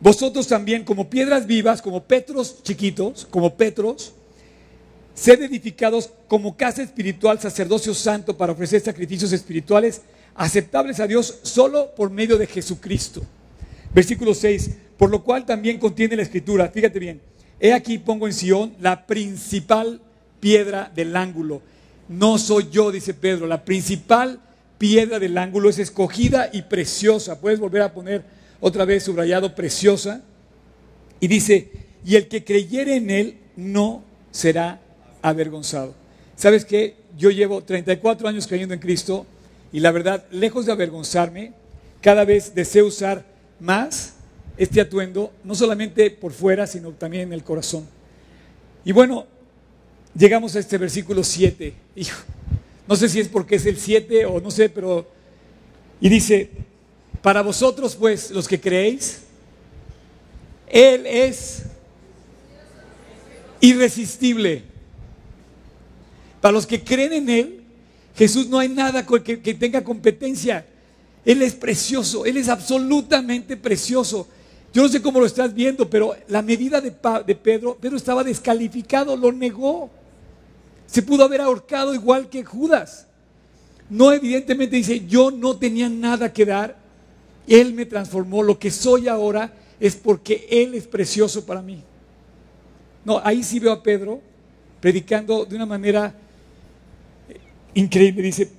[0.00, 4.14] Vosotros también, como piedras vivas, como petros chiquitos, como petros,
[5.14, 10.00] sed edificados como casa espiritual, sacerdocio santo, para ofrecer sacrificios espirituales
[10.34, 13.20] aceptables a Dios solo por medio de Jesucristo.
[13.94, 17.20] Versículo 6, por lo cual también contiene la escritura, fíjate bien,
[17.58, 20.00] he aquí pongo en Sion la principal
[20.40, 21.60] piedra del ángulo.
[22.08, 24.40] No soy yo, dice Pedro, la principal
[24.78, 27.38] piedra del ángulo es escogida y preciosa.
[27.38, 30.22] Puedes volver a poner otra vez subrayado preciosa.
[31.18, 31.70] Y dice,
[32.04, 34.80] y el que creyere en él no será
[35.22, 35.94] avergonzado.
[36.36, 36.96] ¿Sabes qué?
[37.18, 39.26] Yo llevo 34 años creyendo en Cristo
[39.72, 41.52] y la verdad, lejos de avergonzarme,
[42.00, 43.24] cada vez deseo usar
[43.60, 44.14] más
[44.56, 47.86] este atuendo, no solamente por fuera, sino también en el corazón.
[48.84, 49.26] Y bueno,
[50.16, 51.74] llegamos a este versículo 7.
[52.88, 55.06] no sé si es porque es el 7 o no sé, pero...
[56.00, 56.50] Y dice,
[57.22, 59.20] para vosotros pues, los que creéis,
[60.68, 61.62] Él es
[63.60, 64.64] irresistible.
[66.40, 67.60] Para los que creen en Él,
[68.16, 70.64] Jesús no hay nada que, tenga competencia.
[71.24, 74.26] Él es precioso, Él es absolutamente precioso.
[74.72, 76.94] Yo no sé cómo lo estás viendo, pero la medida de,
[77.26, 79.90] de Pedro, Pedro estaba descalificado, lo negó.
[80.86, 83.06] Se pudo haber ahorcado igual que Judas.
[83.90, 86.79] No, evidentemente dice, yo no tenía nada que dar.
[87.46, 88.42] Él me transformó.
[88.42, 91.82] Lo que soy ahora es porque Él es precioso para mí.
[93.04, 94.20] No, ahí sí veo a Pedro
[94.80, 96.14] predicando de una manera
[97.74, 98.22] increíble.
[98.22, 98.50] Dice,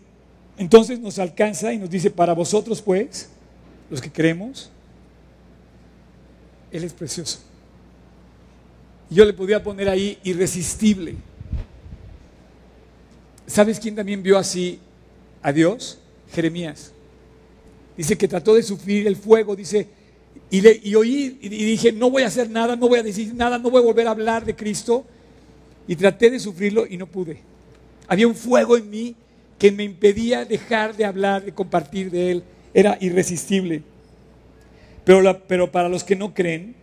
[0.57, 3.29] entonces nos alcanza y nos dice, para vosotros pues,
[3.89, 4.69] los que creemos,
[6.71, 7.39] Él es precioso.
[9.09, 11.15] Yo le podía poner ahí irresistible.
[13.45, 14.79] ¿Sabes quién también vio así
[15.41, 15.99] a Dios?
[16.31, 16.93] Jeremías.
[17.97, 19.87] Dice que trató de sufrir el fuego, dice,
[20.49, 23.33] y, le, y oí y dije, no voy a hacer nada, no voy a decir
[23.33, 25.05] nada, no voy a volver a hablar de Cristo.
[25.87, 27.39] Y traté de sufrirlo y no pude.
[28.07, 29.15] Había un fuego en mí
[29.57, 32.43] que me impedía dejar de hablar, de compartir de Él.
[32.73, 33.83] Era irresistible.
[35.03, 36.75] Pero, pero para los que no creen,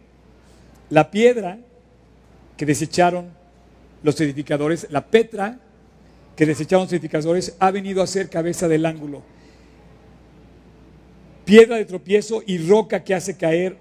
[0.90, 1.58] la piedra
[2.56, 3.26] que desecharon
[4.02, 5.58] los edificadores, la petra
[6.36, 9.22] que desecharon los edificadores, ha venido a ser cabeza del ángulo.
[11.48, 13.78] Piedra de tropiezo y roca que hace caer,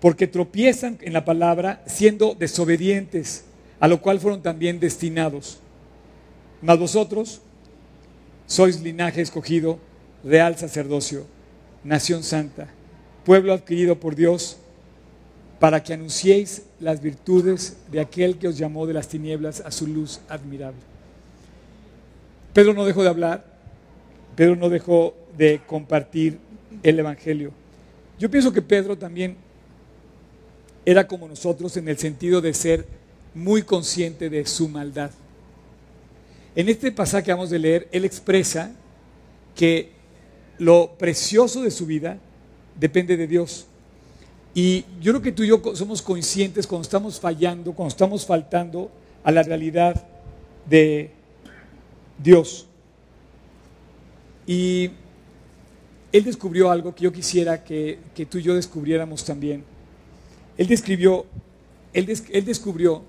[0.00, 3.44] porque tropiezan en la palabra siendo desobedientes,
[3.80, 5.58] a lo cual fueron también destinados.
[6.60, 7.40] Mas vosotros
[8.46, 9.80] sois linaje escogido,
[10.22, 11.26] real sacerdocio,
[11.82, 12.68] nación santa,
[13.24, 14.58] pueblo adquirido por Dios,
[15.58, 19.88] para que anunciéis las virtudes de aquel que os llamó de las tinieblas a su
[19.88, 20.78] luz admirable.
[22.52, 23.44] Pedro no dejó de hablar,
[24.36, 26.38] Pedro no dejó de compartir
[26.82, 27.52] el Evangelio.
[28.18, 29.36] Yo pienso que Pedro también
[30.84, 32.86] era como nosotros en el sentido de ser
[33.34, 35.10] muy consciente de su maldad.
[36.54, 38.72] En este pasaje que vamos de leer, él expresa
[39.54, 39.90] que
[40.58, 42.18] lo precioso de su vida
[42.78, 43.66] depende de Dios.
[44.54, 48.90] Y yo creo que tú y yo somos conscientes cuando estamos fallando, cuando estamos faltando
[49.24, 50.06] a la realidad
[50.68, 51.10] de
[52.22, 52.66] Dios.
[54.46, 54.90] Y
[56.12, 57.98] él descubrió algo que yo quisiera que,
[58.30, 59.64] tú y yo descubriéramos también.
[60.58, 61.24] Él describió,
[61.94, 63.02] él, él descubrió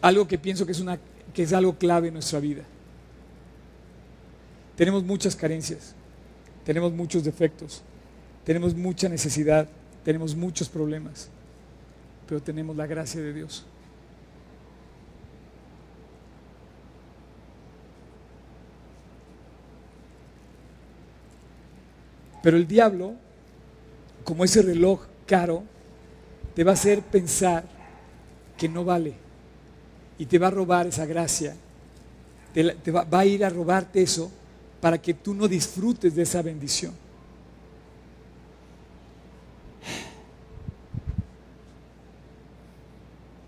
[0.00, 0.98] algo que pienso que es una
[1.32, 2.62] que es algo clave en nuestra vida.
[4.76, 5.94] Tenemos muchas carencias,
[6.64, 7.82] tenemos muchos defectos,
[8.44, 9.68] tenemos mucha necesidad,
[10.04, 11.28] tenemos muchos problemas,
[12.26, 13.64] pero tenemos la gracia de Dios.
[22.42, 23.14] Pero el diablo,
[24.24, 25.62] como ese reloj caro,
[26.54, 27.64] te va a hacer pensar
[28.58, 29.14] que no vale
[30.18, 31.54] y te va a robar esa gracia.
[32.52, 34.30] Te, va, va a ir a robarte eso
[34.80, 36.92] para que tú no disfrutes de esa bendición.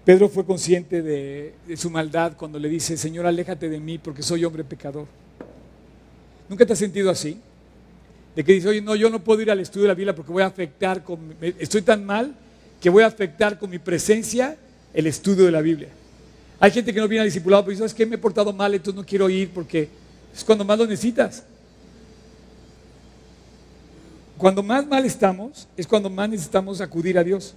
[0.04, 4.44] Pedro fue consciente de, su maldad cuando le dice, Señor, aléjate de mí porque soy
[4.44, 5.06] hombre pecador.
[6.48, 7.40] ¿Nunca te has sentido así?
[8.34, 10.32] De que dice, oye, no, yo no puedo ir al estudio de la Biblia porque
[10.32, 12.34] voy a afectar con, estoy tan mal
[12.80, 14.56] que voy a afectar con mi presencia
[14.92, 15.88] el estudio de la Biblia.
[16.60, 18.06] Hay gente que no viene al discipulado, pero dice, ¿sabes qué?
[18.06, 19.88] Me he portado mal, entonces no quiero ir porque
[20.34, 21.44] es cuando más lo necesitas.
[24.36, 27.54] Cuando más mal estamos, es cuando más necesitamos acudir a Dios.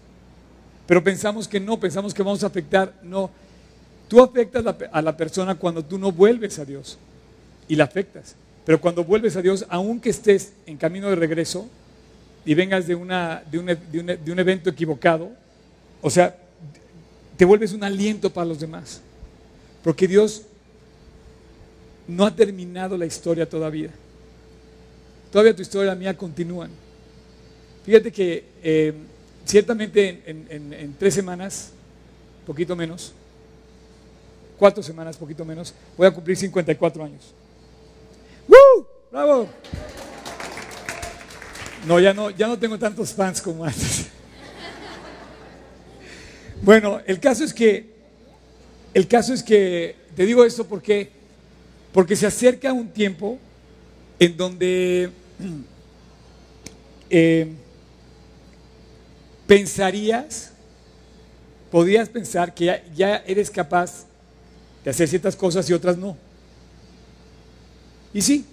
[0.85, 2.93] Pero pensamos que no, pensamos que vamos a afectar.
[3.03, 3.29] No,
[4.07, 6.97] tú afectas a la persona cuando tú no vuelves a Dios
[7.67, 8.35] y la afectas.
[8.67, 11.69] Pero cuando vuelves a Dios, aunque estés en camino de regreso
[12.45, 13.09] y vengas de, un,
[14.39, 15.31] evento equivocado,
[16.01, 16.35] o sea,
[17.37, 18.99] te vuelves un aliento para los demás.
[19.85, 20.41] Porque Dios
[22.09, 23.89] no ha terminado la historia todavía.
[25.31, 26.69] Todavía tu historia y la mía continúan.
[27.85, 28.93] Fíjate que eh,
[29.45, 31.69] ciertamente en, tres semanas,
[32.45, 33.13] poquito menos,
[34.59, 37.33] cuatro semanas, poquito menos, voy a cumplir 54 años.
[38.47, 38.87] ¡Woo!
[39.11, 39.49] ¡Bravo!
[41.85, 44.07] No, ya no, ya no tengo tantos fans como antes.
[46.61, 47.85] Bueno, el caso es que,
[48.93, 51.09] el caso es que, te digo esto porque,
[51.93, 53.37] porque se acerca un tiempo
[54.19, 55.11] en donde
[57.09, 57.53] eh,
[59.45, 60.51] pensarías,
[61.71, 64.05] podrías pensar que ya, ya eres capaz
[64.83, 66.17] de hacer ciertas cosas y otras no.
[68.13, 68.45] Y sí,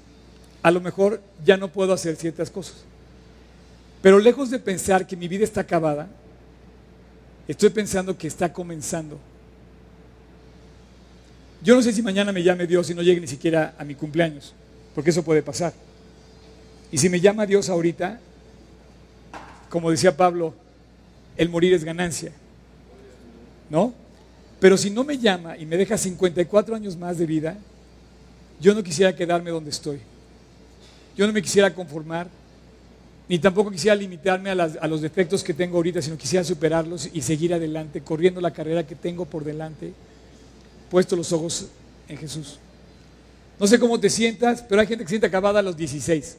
[0.63, 2.77] a lo mejor ya no puedo hacer ciertas cosas.
[4.03, 6.09] Pero lejos de pensar que mi vida está acabada,
[7.47, 9.19] Estoy pensando que está comenzando.
[11.63, 13.95] Yo no sé si mañana me llame Dios y no llegue ni siquiera a mi
[13.95, 14.55] cumpleaños,
[14.95, 15.73] porque eso puede pasar.
[16.91, 18.21] Y si me llama Dios ahorita,
[19.69, 20.55] como decía Pablo,
[21.37, 22.33] el morir es ganancia.
[23.69, 23.93] ¿No?
[24.61, 27.59] Pero si no me llama y me deja 54 años más de vida,
[28.61, 30.01] yo no quisiera quedarme donde estoy.
[31.17, 32.29] Yo no me quisiera conformar,
[33.29, 37.55] ni tampoco quisiera limitarme a, los defectos que tengo ahorita, sino quisiera superarlos y seguir
[37.55, 39.93] adelante, corriendo la carrera que tengo por delante,
[40.91, 41.69] puesto los ojos
[42.09, 42.59] en Jesús.
[43.59, 46.37] No sé cómo te sientas, pero hay gente que se siente acabada a los 16.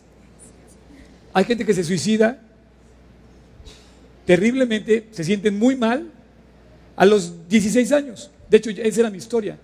[1.33, 2.39] Hay gente que se suicida
[4.25, 6.11] terriblemente, se sienten muy mal
[6.95, 8.29] a los 16 años.
[8.49, 9.57] De hecho, esa era mi historia.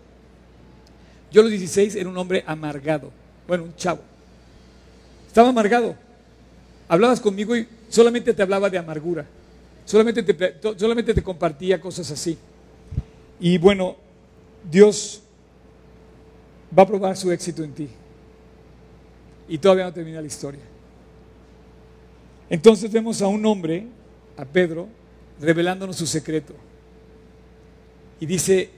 [1.32, 3.12] Yo los 16 era un hombre amargado.
[3.48, 4.02] Bueno, un chavo.
[5.28, 5.96] Estaba amargado.
[6.90, 9.26] Hablabas conmigo y solamente te hablaba de amargura.
[9.86, 12.38] Solamente te, solamente te compartía cosas así.
[13.40, 13.96] Y bueno,
[14.70, 15.22] Dios
[16.78, 17.90] va a probar su éxito en ti.
[19.48, 20.62] Y todavía no termina la historia.
[22.50, 23.88] Entonces vemos a un hombre,
[24.36, 24.90] a Pedro,
[25.40, 26.54] revelándonos su secreto.
[28.20, 28.70] Y dice,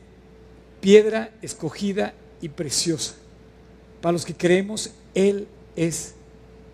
[0.80, 3.16] piedra escogida y preciosa.
[4.02, 6.14] Para los que creemos, Él es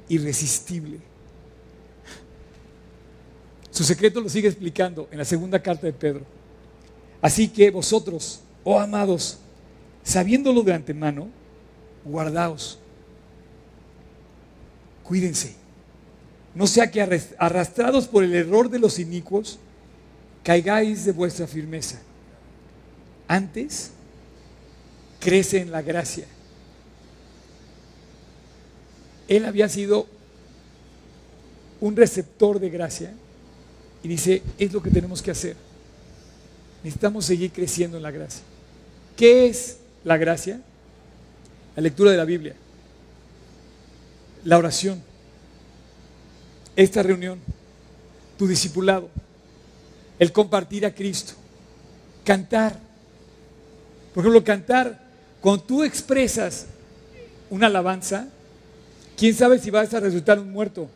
[0.10, 1.00] irresistible.
[3.70, 6.26] Su secreto lo sigue explicando en la segunda carta de Pedro.
[7.22, 9.38] Así que vosotros, oh amados,
[10.04, 11.28] sabiéndolo de antemano,
[12.04, 12.80] guardaos.
[15.04, 15.54] Cuídense.
[16.56, 17.00] No sea que
[17.38, 19.60] arrastrados por el error de los inicuos,
[20.44, 22.02] caigáis de vuestra firmeza.
[23.28, 23.92] Antes,
[25.20, 26.26] crece en la gracia.
[29.28, 30.08] Él había sido
[31.82, 33.14] un receptor de gracia
[34.04, 35.56] y dice, es lo que tenemos que hacer.
[36.84, 38.42] Necesitamos seguir creciendo en la gracia.
[39.16, 40.62] ¿Qué es la gracia,
[41.76, 42.56] la lectura de la Biblia,
[44.46, 45.02] la oración,
[46.76, 47.40] esta reunión,
[48.38, 49.10] tu discipulado,
[50.18, 51.34] el compartir a Cristo,
[52.24, 52.78] cantar.
[54.14, 55.09] Por ejemplo, cantar,
[55.42, 56.66] cuando tú expresas
[57.50, 58.28] una alabanza,
[59.18, 60.88] quién sabe si vas a resultar un muerto,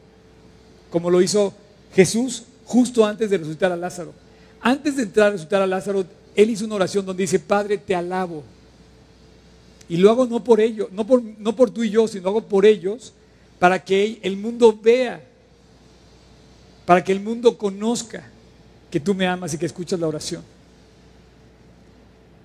[0.90, 1.54] como lo hizo
[1.94, 4.14] Jesús justo antes de resucitar a Lázaro.
[4.62, 7.96] Antes de entrar a resucitar a Lázaro, él hizo una oración donde dice, Padre, te
[7.96, 8.44] alabo
[9.90, 12.42] y lo hago no por ellos, no por, no por tú y yo, sino hago
[12.42, 13.14] por ellos,
[13.60, 15.22] para que el mundo vea,
[16.86, 18.24] para que el mundo conozca
[18.90, 20.44] que tú me amas y que escuchas la oración.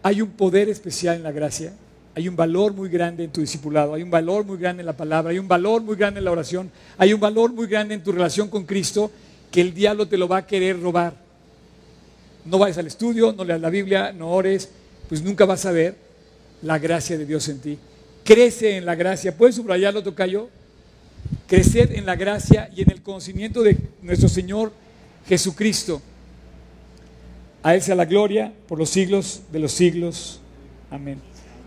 [0.03, 1.73] Hay un poder especial en la gracia,
[2.19, 4.97] hay un valor muy grande en tu discipulado, hay un valor muy grande en la
[4.97, 8.03] palabra, hay un valor muy grande en la oración, hay un valor muy grande en
[8.03, 9.09] tu relación con Cristo
[9.53, 11.15] que el diablo te lo va a querer robar.
[12.45, 14.69] No vayas al estudio, no leas la Biblia, no ores,
[15.09, 15.95] pues nunca vas a ver
[16.63, 17.79] la gracia de Dios en ti.
[18.25, 19.37] Crece en la gracia.
[19.37, 20.49] ¿Puedes subrayarlo, Tocayo?
[21.47, 24.73] Creced en la gracia y en el conocimiento de nuestro Señor
[25.29, 26.03] Jesucristo.
[27.63, 30.41] A Él sea la gloria por los siglos de los siglos.
[30.91, 31.21] Amén.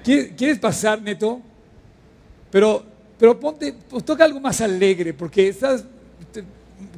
[0.04, 1.42] ¿Quieres pasar, Neto?
[2.50, 2.84] Pero,
[3.20, 5.86] pero ponte, pues toca algo más alegre, porque estás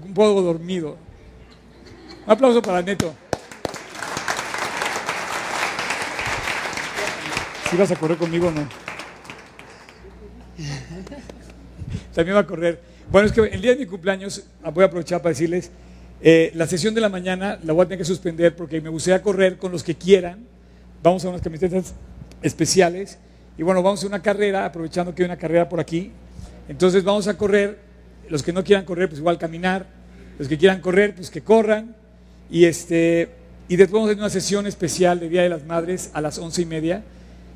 [0.03, 0.97] un poco dormido.
[2.25, 3.13] Un aplauso para Neto.
[7.69, 8.67] ¿Sí vas a correr conmigo o no?
[12.13, 12.79] También va a correr.
[13.11, 15.71] Bueno, es que el día de mi cumpleaños, ah, voy a aprovechar para decirles,
[16.21, 19.21] eh, la sesión de la mañana la voy a tener que suspender porque me gustaría
[19.21, 20.45] correr con los que quieran.
[21.01, 21.93] Vamos a unas camisetas
[22.43, 23.17] especiales.
[23.57, 26.11] Y bueno, vamos a una carrera, aprovechando que hay una carrera por aquí.
[26.67, 27.79] Entonces vamos a correr.
[28.29, 29.87] Los que no quieran correr, pues igual caminar.
[30.37, 31.95] Los que quieran correr, pues que corran.
[32.49, 33.29] Y, este,
[33.67, 36.37] y después vamos a tener una sesión especial de Día de las Madres a las
[36.37, 37.03] once y media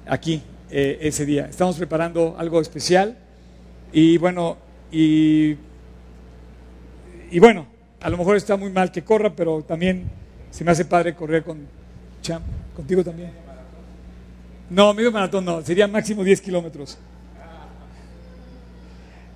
[0.08, 1.48] aquí eh, ese día.
[1.48, 3.18] Estamos preparando algo especial
[3.92, 4.58] y bueno,
[4.92, 5.56] y,
[7.40, 7.68] bueno,
[8.02, 10.10] a lo mejor está muy mal que corra, pero también
[10.52, 11.60] se me hace padre correr con
[12.22, 12.42] Cham,
[12.76, 13.47] contigo también.
[14.70, 16.98] No, medio maratón no, sería máximo 10 kilómetros.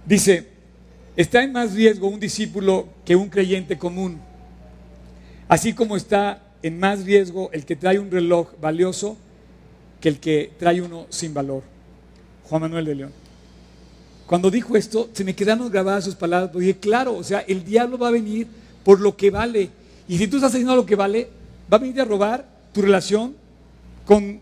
[0.06, 0.48] Dice,
[1.16, 4.20] está en más riesgo un discípulo que un creyente común,
[5.48, 9.18] así como está en más riesgo el que trae un reloj valioso
[10.00, 11.64] que el que trae uno sin valor.
[12.50, 13.12] Juan Manuel de León.
[14.26, 17.98] Cuando dijo esto, se me quedaron grabadas sus palabras, dije, claro, o sea, el diablo
[17.98, 18.48] va a venir
[18.84, 19.70] por lo que vale.
[20.08, 21.30] Y si tú estás haciendo lo que vale,
[21.72, 23.36] va a venir a robar tu relación
[24.06, 24.40] con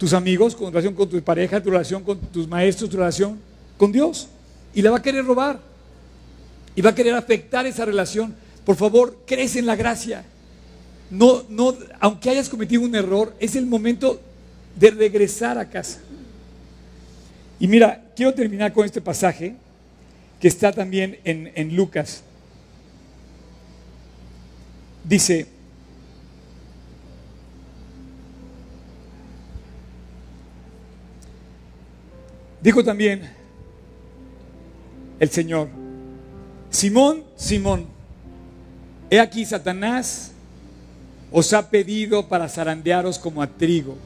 [0.00, 3.38] tus amigos, con relación con tu pareja, tu relación con tus maestros, tu relación
[3.76, 4.28] con Dios.
[4.74, 5.60] Y la va a querer robar.
[6.74, 8.34] Y va a querer afectar esa relación.
[8.64, 10.24] Por favor, crece en la gracia.
[11.10, 14.18] No, no, aunque hayas cometido un error, es el momento
[14.74, 15.98] de regresar a casa.
[17.58, 19.54] Y mira, quiero terminar con este pasaje
[20.40, 22.22] que está también en, en Lucas.
[25.04, 25.46] Dice,
[32.62, 33.30] dijo también
[35.18, 35.68] el Señor,
[36.70, 37.86] Simón, Simón,
[39.10, 40.32] he aquí Satanás
[41.32, 43.96] os ha pedido para zarandearos como a trigo.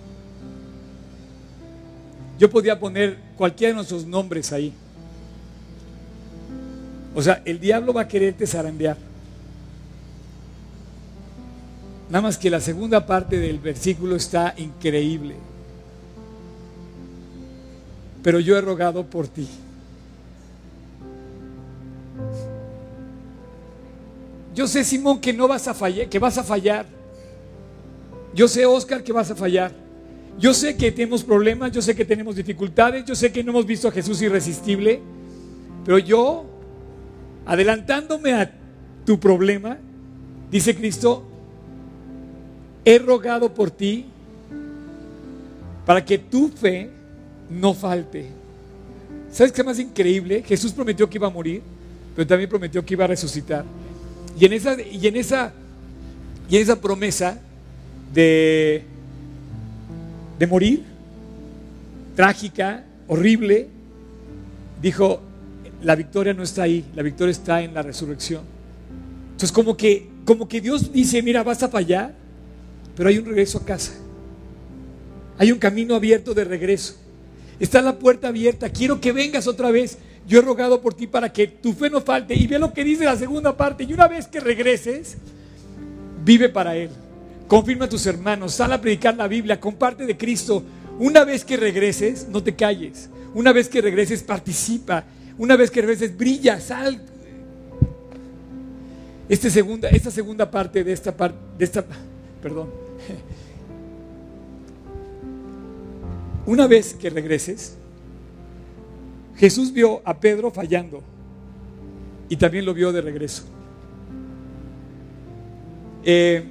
[2.39, 4.73] Yo podía poner cualquiera de nuestros nombres ahí.
[7.15, 8.97] O sea, el diablo va a quererte zarandear.
[12.09, 15.37] Nada más que la segunda parte del versículo está increíble.
[18.25, 19.47] Pero yo he rogado por ti.
[24.55, 26.87] Yo sé, Simón, que no vas a fallar, que vas a fallar.
[28.35, 29.73] Yo sé, Oscar, que vas a fallar.
[30.39, 33.67] Yo sé que tenemos problemas, yo sé que tenemos dificultades, yo sé que no hemos
[33.67, 35.03] visto a Jesús irresistible,
[35.85, 36.47] pero yo,
[37.45, 38.51] adelantándome a
[39.05, 39.77] tu problema,
[40.51, 41.25] dice Cristo,
[42.87, 44.07] he rogado por ti
[45.85, 46.91] para que tu fe
[47.51, 48.27] no falte.
[49.33, 50.43] ¿Sabes qué más increíble?
[50.47, 51.63] Jesús prometió que iba a morir,
[52.15, 53.65] pero también prometió que iba a resucitar.
[54.39, 55.53] Y en esa, y en esa,
[56.49, 57.39] y en esa promesa
[58.13, 58.85] de,
[60.39, 60.85] de morir,
[62.15, 63.69] trágica, horrible,
[64.81, 65.21] dijo,
[65.83, 68.43] la victoria no está ahí, la victoria está en la resurrección.
[69.33, 72.15] Entonces como que, como que Dios dice, mira, vas a fallar,
[72.97, 73.93] pero hay un regreso a casa.
[75.39, 76.95] Hay un camino abierto de regreso.
[77.61, 78.69] Está la puerta abierta.
[78.71, 79.99] Quiero que vengas otra vez.
[80.27, 82.35] Yo he rogado por ti para que tu fe no falte.
[82.35, 83.85] Y ve lo que dice la segunda parte.
[83.85, 85.17] Y una vez que regreses,
[86.25, 86.91] vive para Él.
[87.47, 88.55] Confirma a tus hermanos.
[88.55, 89.61] Sal a predicar la Biblia.
[89.61, 90.63] Comparte de Cristo.
[90.99, 93.11] Una vez que regreses, no te calles.
[93.35, 95.05] Una vez que regreses, participa.
[95.39, 96.61] Una vez que regreses, brilla.
[96.61, 97.01] Sal.
[99.29, 101.39] Este segunda, esta segunda parte de esta parte,
[102.43, 102.69] perdón.
[106.47, 107.77] Una vez que regreses,
[109.37, 111.03] Jesús vio a Pedro fallando
[112.29, 113.45] y también lo vio de regreso.
[116.05, 116.45] Eh,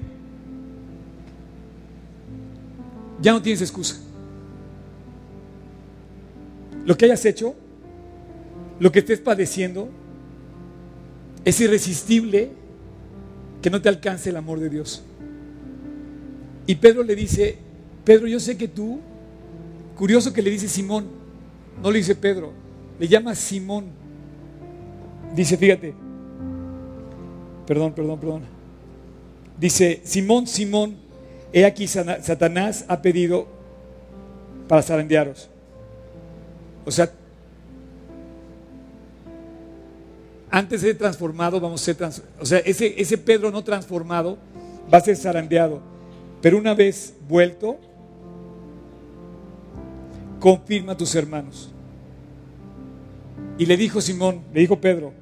[3.22, 3.98] ya no tienes excusa.
[6.86, 7.56] Lo que hayas hecho,
[8.80, 9.90] lo que estés padeciendo,
[11.46, 12.52] es irresistible
[13.62, 15.04] que no te alcance el amor de Dios.
[16.68, 17.58] Y Pedro le dice,
[18.04, 19.00] Pedro, yo sé que tú,
[19.96, 21.08] curioso que le dice Simón,
[21.82, 22.52] no le dice Pedro,
[23.00, 23.86] le llama Simón.
[25.36, 25.94] Dice, fíjate,
[27.66, 28.42] perdón, perdón, perdón.
[29.60, 30.96] Dice, Simón, Simón,
[31.52, 33.48] he aquí Satanás ha pedido
[34.68, 35.50] para zarandearos.
[36.86, 37.12] O sea,
[40.50, 42.42] antes de ser transformado, vamos a ser transformados.
[42.42, 44.38] O sea, ese, ese Pedro no transformado
[44.92, 45.82] va a ser zarandeado.
[46.42, 47.80] Pero una vez vuelto,
[50.44, 51.72] confirma a tus hermanos.
[53.58, 55.14] Y le dijo Simón, le dijo Pedro,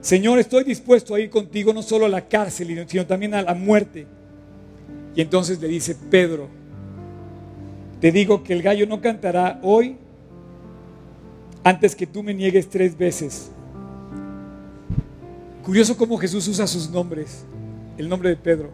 [0.00, 3.52] Señor, estoy dispuesto a ir contigo no solo a la cárcel, sino también a la
[3.52, 4.06] muerte.
[5.14, 6.48] Y entonces le dice Pedro,
[8.00, 9.98] te digo que el gallo no cantará hoy
[11.62, 13.50] antes que tú me niegues tres veces.
[15.62, 17.44] Curioso cómo Jesús usa sus nombres,
[17.98, 18.70] el nombre de Pedro.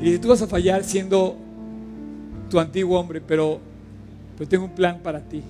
[0.00, 1.34] Y dice, tú vas a fallar siendo
[2.48, 3.58] tu antiguo hombre, pero,
[4.36, 5.42] pero tengo un plan para ti.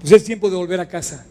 [0.00, 1.26] Pues es tiempo de volver a casa.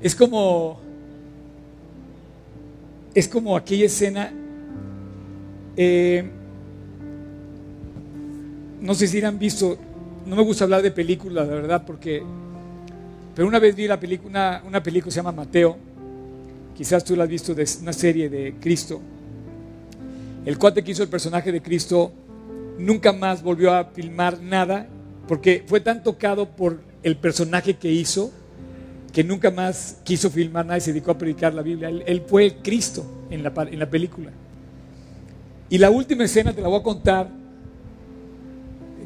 [0.00, 0.78] Es como,
[3.14, 4.32] es como aquella escena,
[5.76, 6.30] eh,
[8.80, 9.76] no sé si han visto,
[10.26, 12.22] no me gusta hablar de películas, la verdad, porque
[13.36, 15.76] pero una vez vi la película, una, película que se llama Mateo,
[16.76, 19.00] quizás tú la has visto de una serie de Cristo.
[20.44, 22.12] El cuate que hizo el personaje de Cristo
[22.78, 24.86] nunca más volvió a filmar nada
[25.26, 28.30] porque fue tan tocado por el personaje que hizo
[29.12, 31.88] que nunca más quiso filmar nada y se dedicó a predicar la Biblia.
[31.88, 34.30] Él, fue Cristo en la, en la película.
[35.70, 37.30] Y la última escena te la voy a contar.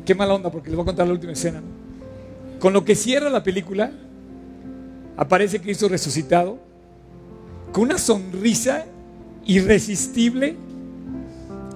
[0.04, 1.62] Qué mala onda porque les voy a contar la última escena.
[2.58, 3.92] Con lo que cierra la película,
[5.16, 6.69] aparece Cristo resucitado
[7.72, 8.84] con una sonrisa
[9.44, 10.56] irresistible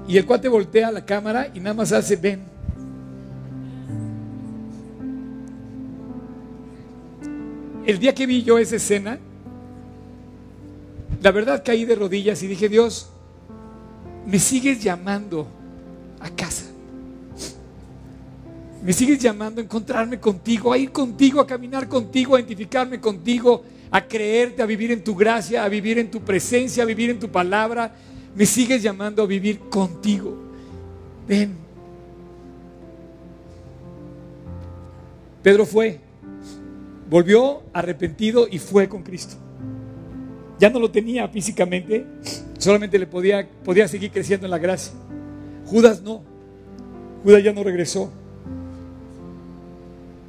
[0.07, 2.42] y el cuate voltea a la cámara y nada más hace, ven.
[7.86, 9.18] El día que vi yo esa escena,
[11.22, 13.11] la verdad caí de rodillas y dije, Dios,
[14.26, 15.47] me sigues llamando
[16.20, 16.64] a casa.
[18.82, 23.62] Me sigues llamando a encontrarme contigo, a ir contigo, a caminar contigo, a identificarme contigo,
[23.95, 27.20] a creerte, a vivir en tu gracia, a vivir en tu presencia, a vivir en
[27.20, 27.95] tu palabra.
[28.34, 30.36] Me sigues llamando a vivir contigo.
[31.28, 31.55] Ven.
[35.45, 36.01] Pedro fue,
[37.09, 39.36] volvió arrepentido y fue con Cristo.
[40.59, 42.05] Ya no lo tenía físicamente,
[42.59, 44.92] solamente le podía, podía seguir creciendo en la gracia.
[45.66, 46.20] Judas no.
[47.22, 48.11] Judas ya no regresó.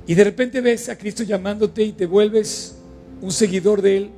[0.06, 2.76] Y de repente ves a Cristo llamándote y te vuelves
[3.22, 4.10] un seguidor de Él.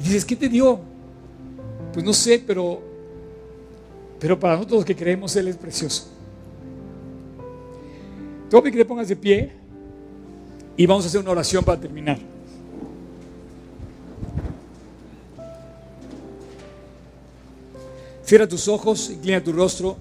[0.00, 0.80] Y dices, ¿qué te dio?
[1.92, 2.80] Pues no sé, pero,
[4.18, 6.08] pero para nosotros los que creemos Él es precioso.
[8.60, 9.50] Te que te pongas de pie
[10.76, 12.18] y vamos a hacer una oración para terminar.
[18.22, 19.96] Cierra tus ojos, inclina tu rostro.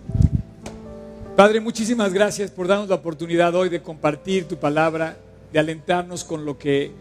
[1.36, 5.18] Padre, muchísimas gracias por darnos la oportunidad hoy de compartir tu palabra,
[5.54, 6.92] de alentarnos con lo que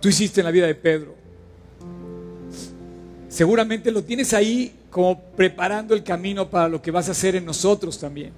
[0.00, 1.14] tú hiciste en la vida de Pedro.
[3.28, 7.44] Seguramente lo tienes ahí como preparando el camino para lo que vas a hacer en
[7.44, 8.32] nosotros también.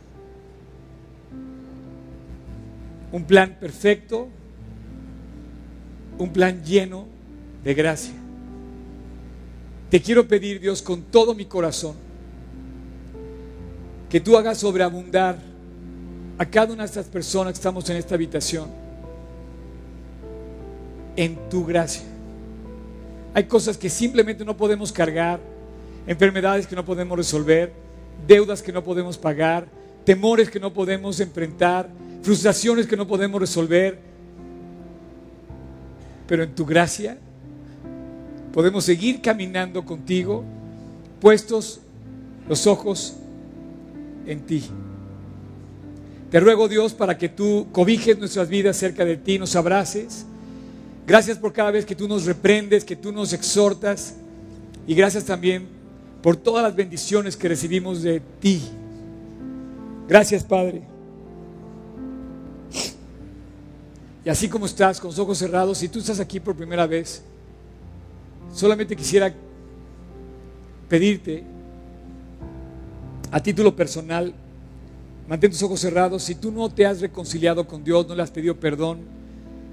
[3.12, 4.28] Un plan perfecto,
[6.18, 7.06] un plan lleno
[7.64, 8.14] de gracia.
[9.90, 11.94] Te quiero pedir, Dios, con todo mi corazón,
[14.08, 15.38] que tú hagas sobreabundar
[16.38, 18.79] a cada una de estas personas que estamos en esta habitación
[21.16, 22.02] en tu gracia.
[23.34, 25.40] Hay cosas que simplemente no podemos cargar,
[26.06, 27.72] enfermedades que no podemos resolver,
[28.26, 29.66] deudas que no podemos pagar,
[30.04, 31.88] temores que no podemos enfrentar,
[32.22, 33.98] frustraciones que no podemos resolver.
[36.26, 37.18] Pero en tu gracia
[38.52, 40.44] podemos seguir caminando contigo,
[41.20, 41.80] puestos
[42.48, 43.16] los ojos
[44.26, 44.64] en ti.
[46.30, 50.26] Te ruego Dios para que tú cobijes nuestras vidas cerca de ti, nos abraces.
[51.10, 54.14] Gracias por cada vez que tú nos reprendes, que tú nos exhortas.
[54.86, 55.66] Y gracias también
[56.22, 58.62] por todas las bendiciones que recibimos de ti.
[60.06, 60.82] Gracias Padre.
[64.24, 67.24] Y así como estás, con los ojos cerrados, si tú estás aquí por primera vez,
[68.54, 69.34] Solamente quisiera
[70.88, 71.42] pedirte
[73.32, 74.32] a título personal,
[75.28, 78.30] mantén tus ojos cerrados, si tú no te has reconciliado con Dios, no le has
[78.30, 79.19] pedido perdón,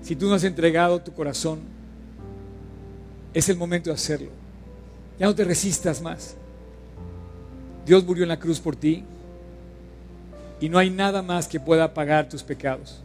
[0.02, 1.60] si tú no has entregado tu corazón,
[3.34, 4.30] es el momento de hacerlo.
[5.20, 6.36] Ya no te resistas más.
[7.86, 9.04] Dios murió en la cruz por ti
[10.60, 13.00] y no hay nada más que pueda pagar tus pecados.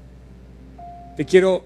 [1.16, 1.64] Te quiero,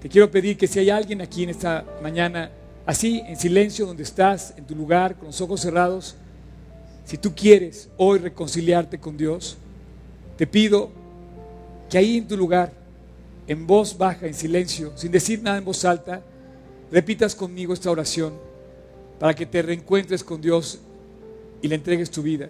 [0.00, 2.50] te quiero pedir que si hay alguien aquí en esta mañana
[2.86, 6.16] así en silencio donde estás, en tu lugar, con los ojos cerrados,
[7.04, 9.56] si tú quieres hoy reconciliarte con Dios,
[10.36, 10.90] te pido
[11.88, 12.72] que ahí en tu lugar,
[13.46, 16.22] en voz baja, en silencio, sin decir nada en voz alta,
[16.90, 18.34] repitas conmigo esta oración
[19.18, 20.80] para que te reencuentres con Dios
[21.62, 22.48] y le entregues tu vida.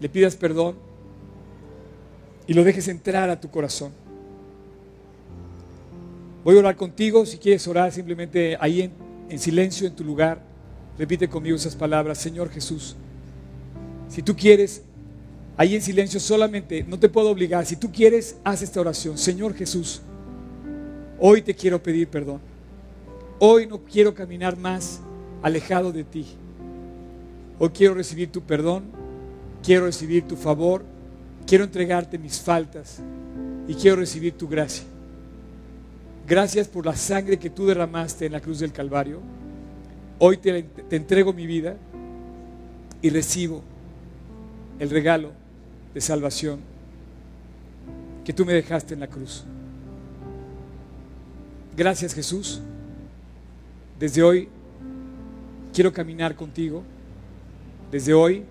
[0.00, 0.76] Le pidas perdón
[2.46, 3.92] y lo dejes entrar a tu corazón.
[6.44, 10.42] Voy a orar contigo, si quieres orar simplemente ahí en en silencio en tu lugar,
[10.98, 12.96] repite conmigo esas palabras, Señor Jesús.
[14.08, 14.82] Si tú quieres,
[15.56, 19.18] ahí en silencio solamente, no te puedo obligar, si tú quieres, haz esta oración.
[19.18, 20.02] Señor Jesús,
[21.18, 22.40] hoy te quiero pedir perdón.
[23.38, 25.00] Hoy no quiero caminar más
[25.42, 26.26] alejado de ti.
[27.58, 28.84] Hoy quiero recibir tu perdón,
[29.62, 30.84] quiero recibir tu favor,
[31.46, 33.00] quiero entregarte mis faltas
[33.68, 34.84] y quiero recibir tu gracia.
[36.26, 39.20] Gracias por la sangre que tú derramaste en la cruz del Calvario.
[40.18, 41.76] Hoy te, entrego mi vida
[43.02, 43.62] y recibo
[44.78, 45.32] el regalo
[45.94, 46.60] de salvación
[48.24, 49.44] que tú me dejaste en la cruz.
[51.76, 52.60] Gracias Jesús.
[53.98, 54.48] Desde hoy
[55.72, 56.82] quiero caminar contigo.
[57.90, 58.44] Desde hoy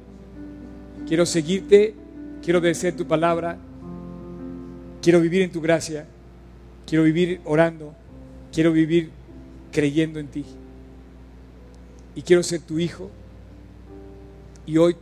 [1.08, 1.94] quiero seguirte,
[2.42, 3.58] quiero obedecer tu palabra,
[5.02, 6.08] quiero vivir en tu gracia
[6.86, 7.96] Quiero vivir orando.
[8.52, 9.10] Quiero vivir
[9.72, 10.46] creyendo en ti.
[12.16, 13.10] Y quiero ser tu hijo.
[14.66, 14.96] Y hoy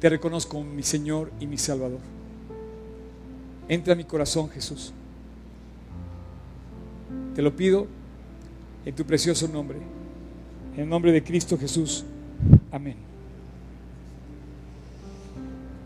[0.00, 2.00] te reconozco como mi Señor y mi Salvador.
[3.68, 4.92] Entra a mi corazón, Jesús.
[7.34, 7.86] Te lo pido
[8.84, 9.78] en tu precioso nombre.
[10.74, 12.04] En el nombre de Cristo Jesús.
[12.72, 12.96] Amén.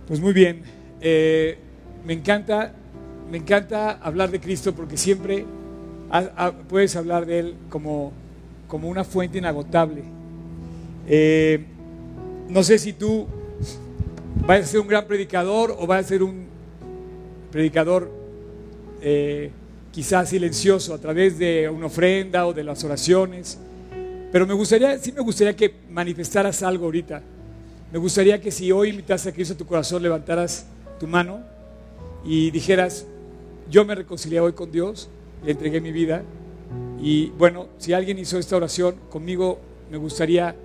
[0.06, 0.62] Pues muy bien.
[1.00, 1.58] Eh,
[2.06, 2.74] me encanta
[3.30, 5.44] me encanta hablar de Cristo porque siempre
[6.68, 8.12] puedes hablar de Él como,
[8.68, 10.04] como una fuente inagotable.
[11.08, 11.64] Eh,
[12.48, 13.26] no sé si tú
[14.46, 16.46] vayas a ser un gran predicador o vayas a ser un
[17.50, 18.10] predicador
[19.00, 19.50] eh,
[19.92, 23.58] quizás silencioso a través de una ofrenda o de las oraciones.
[24.32, 27.22] Pero me gustaría, sí me gustaría que manifestaras algo ahorita.
[27.92, 30.66] Me gustaría que si hoy invitas a Cristo a tu corazón, levantaras
[30.98, 31.40] tu mano
[32.24, 33.06] y dijeras,
[33.70, 35.08] yo me reconcilié hoy con Dios,
[35.44, 36.22] le entregué mi vida.
[37.00, 39.60] Y bueno, si alguien hizo esta oración conmigo,
[39.90, 40.56] me gustaría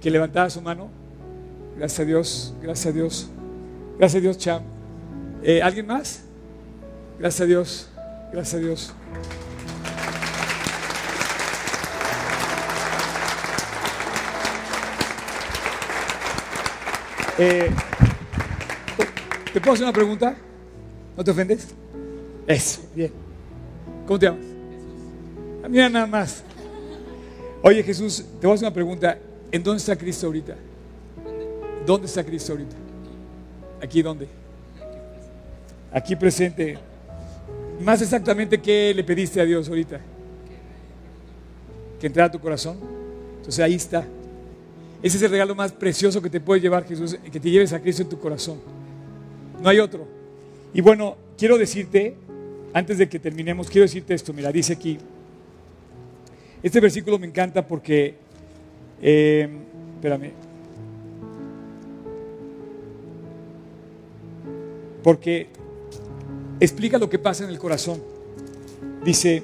[0.00, 1.01] que levantara su mano.
[1.82, 3.28] Gracias a Dios, gracias a Dios.
[3.98, 4.62] Gracias a Dios, Cham.
[5.42, 6.22] Eh, ¿Alguien más?
[7.18, 7.88] Gracias a Dios,
[8.32, 8.92] gracias a Dios.
[17.38, 17.68] Eh,
[19.52, 20.36] ¿Te puedo hacer una pregunta?
[21.16, 21.66] ¿No te ofendes?
[22.46, 23.12] Eso, bien.
[24.06, 24.44] ¿Cómo te llamas?
[24.44, 25.68] Jesús.
[25.68, 26.44] Mira nada más.
[27.60, 29.18] Oye Jesús, te voy a hacer una pregunta.
[29.50, 30.54] ¿En dónde está Cristo ahorita?
[31.86, 32.76] ¿Dónde está Cristo ahorita?
[33.82, 34.28] ¿Aquí dónde?
[35.92, 36.78] Aquí presente.
[37.80, 40.00] Más exactamente, ¿qué le pediste a Dios ahorita?
[42.00, 42.78] Que entrara a tu corazón.
[43.38, 44.06] Entonces ahí está.
[45.02, 47.80] Ese es el regalo más precioso que te puede llevar Jesús, que te lleves a
[47.80, 48.60] Cristo en tu corazón.
[49.60, 50.06] No hay otro.
[50.72, 52.14] Y bueno, quiero decirte,
[52.72, 54.32] antes de que terminemos, quiero decirte esto.
[54.32, 54.98] Mira, dice aquí,
[56.62, 58.14] este versículo me encanta porque,
[59.02, 59.48] eh,
[59.96, 60.30] espérame,
[65.02, 65.48] porque
[66.60, 68.00] explica lo que pasa en el corazón.
[69.04, 69.42] Dice,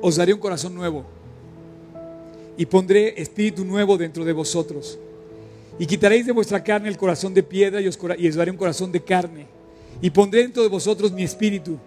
[0.00, 1.04] os daré un corazón nuevo
[2.56, 4.98] y pondré espíritu nuevo dentro de vosotros.
[5.78, 7.98] Y quitaréis de vuestra carne el corazón de piedra y os,
[8.36, 9.46] daré un corazón de carne.
[10.02, 11.78] Y pondré dentro de vosotros mi espíritu.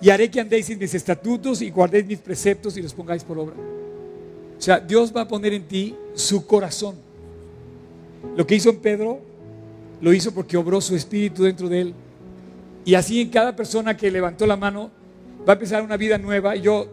[0.00, 3.38] Y haré que andéis en mis estatutos y guardéis mis preceptos y los pongáis por
[3.38, 3.54] obra.
[4.58, 6.96] O sea, Dios va a poner en ti su corazón.
[8.36, 9.20] Lo que hizo en Pedro,
[10.00, 11.94] lo hizo porque obró su espíritu dentro de él.
[12.84, 14.90] Y así en cada persona que levantó la mano,
[15.48, 16.56] va a empezar una vida nueva.
[16.56, 16.86] Y yo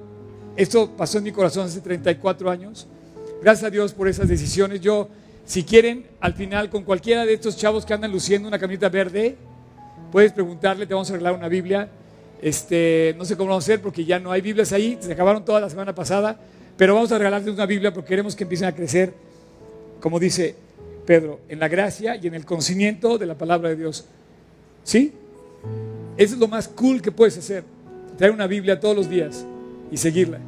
[0.55, 2.87] esto pasó en mi corazón hace 34 años.
[3.41, 4.81] Gracias a Dios por esas decisiones.
[4.81, 5.09] Yo,
[5.45, 9.37] si quieren, al final, con cualquiera de estos chavos que andan luciendo una camioneta verde,
[10.11, 11.89] puedes preguntarle, te vamos a arreglar una Biblia.
[12.41, 15.45] Este, no sé cómo vamos a hacer porque ya no hay Biblias ahí, se acabaron
[15.45, 16.39] toda la semana pasada,
[16.81, 19.13] pero vamos a regalarles una Biblia porque queremos que empiecen a crecer,
[19.99, 20.55] como dice
[21.05, 24.05] Pedro, en la gracia y en el conocimiento de la palabra de Dios.
[24.83, 25.13] ¿Sí?
[26.17, 27.63] Eso es lo más cool que puedes hacer,
[28.17, 29.45] traer una Biblia todos los días
[29.91, 30.39] y seguirla.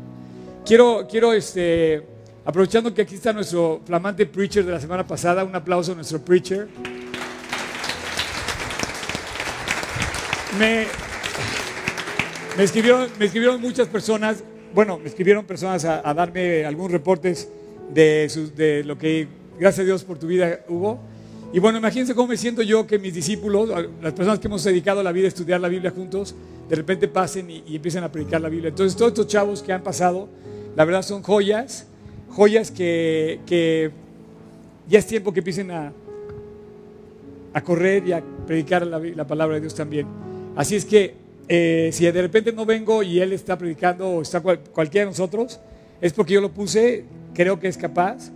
[0.66, 2.02] Quiero, quiero este,
[2.44, 6.20] aprovechando que aquí está nuestro flamante preacher de la semana pasada, un aplauso a nuestro
[6.20, 6.68] preacher.
[10.58, 10.88] Me,
[12.58, 14.44] me, escribieron, me escribieron muchas personas,
[14.74, 17.50] bueno, me escribieron personas a, darme algunos reportes
[17.94, 19.28] de, lo que,
[19.60, 21.00] gracias a Dios por tu vida, hubo.
[21.54, 23.70] Y bueno, imagínense cómo me siento yo que mis discípulos,
[24.02, 26.34] las personas que hemos dedicado la vida a estudiar la Biblia juntos,
[26.68, 28.70] de repente pasen y, empiecen a predicar la Biblia.
[28.70, 30.28] Entonces, todos estos chavos que han pasado,
[30.76, 31.86] la verdad son joyas,
[32.30, 33.92] joyas que,
[34.90, 35.94] ya es tiempo que empiecen a
[37.64, 40.08] correr y a predicar la, palabra de Dios también.
[40.56, 41.16] Así es que,
[41.48, 45.60] eh, si de repente no vengo y él está predicando o está cualquiera de nosotros,
[46.02, 48.32] es porque yo lo puse, creo que es capaz.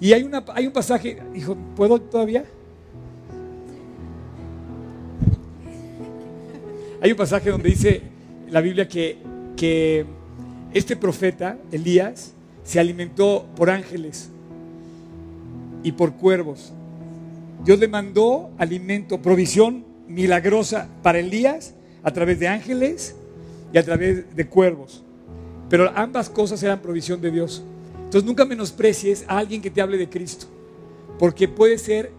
[0.00, 2.44] Y hay, una, hay un pasaje, hijo, ¿puedo todavía?
[7.02, 8.02] Hay un pasaje donde dice
[8.50, 9.18] la Biblia que,
[9.56, 10.04] que
[10.74, 14.30] este profeta, Elías, se alimentó por ángeles
[15.82, 16.72] y por cuervos.
[17.64, 23.14] Dios le mandó alimento, provisión milagrosa para Elías a través de ángeles
[23.72, 25.02] y a través de cuervos.
[25.68, 27.62] Pero ambas cosas eran provisión de Dios.
[27.96, 30.46] Entonces nunca menosprecies a alguien que te hable de Cristo,
[31.18, 32.10] porque puede ser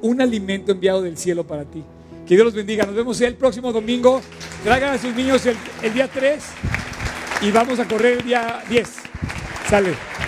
[0.00, 1.84] un alimento enviado del cielo para ti.
[2.26, 2.84] Que Dios los bendiga.
[2.84, 4.20] Nos vemos el próximo domingo.
[4.64, 6.42] Traigan a sus niños el, el día 3
[7.42, 8.88] y vamos a correr el día 10.
[9.68, 10.25] Sale.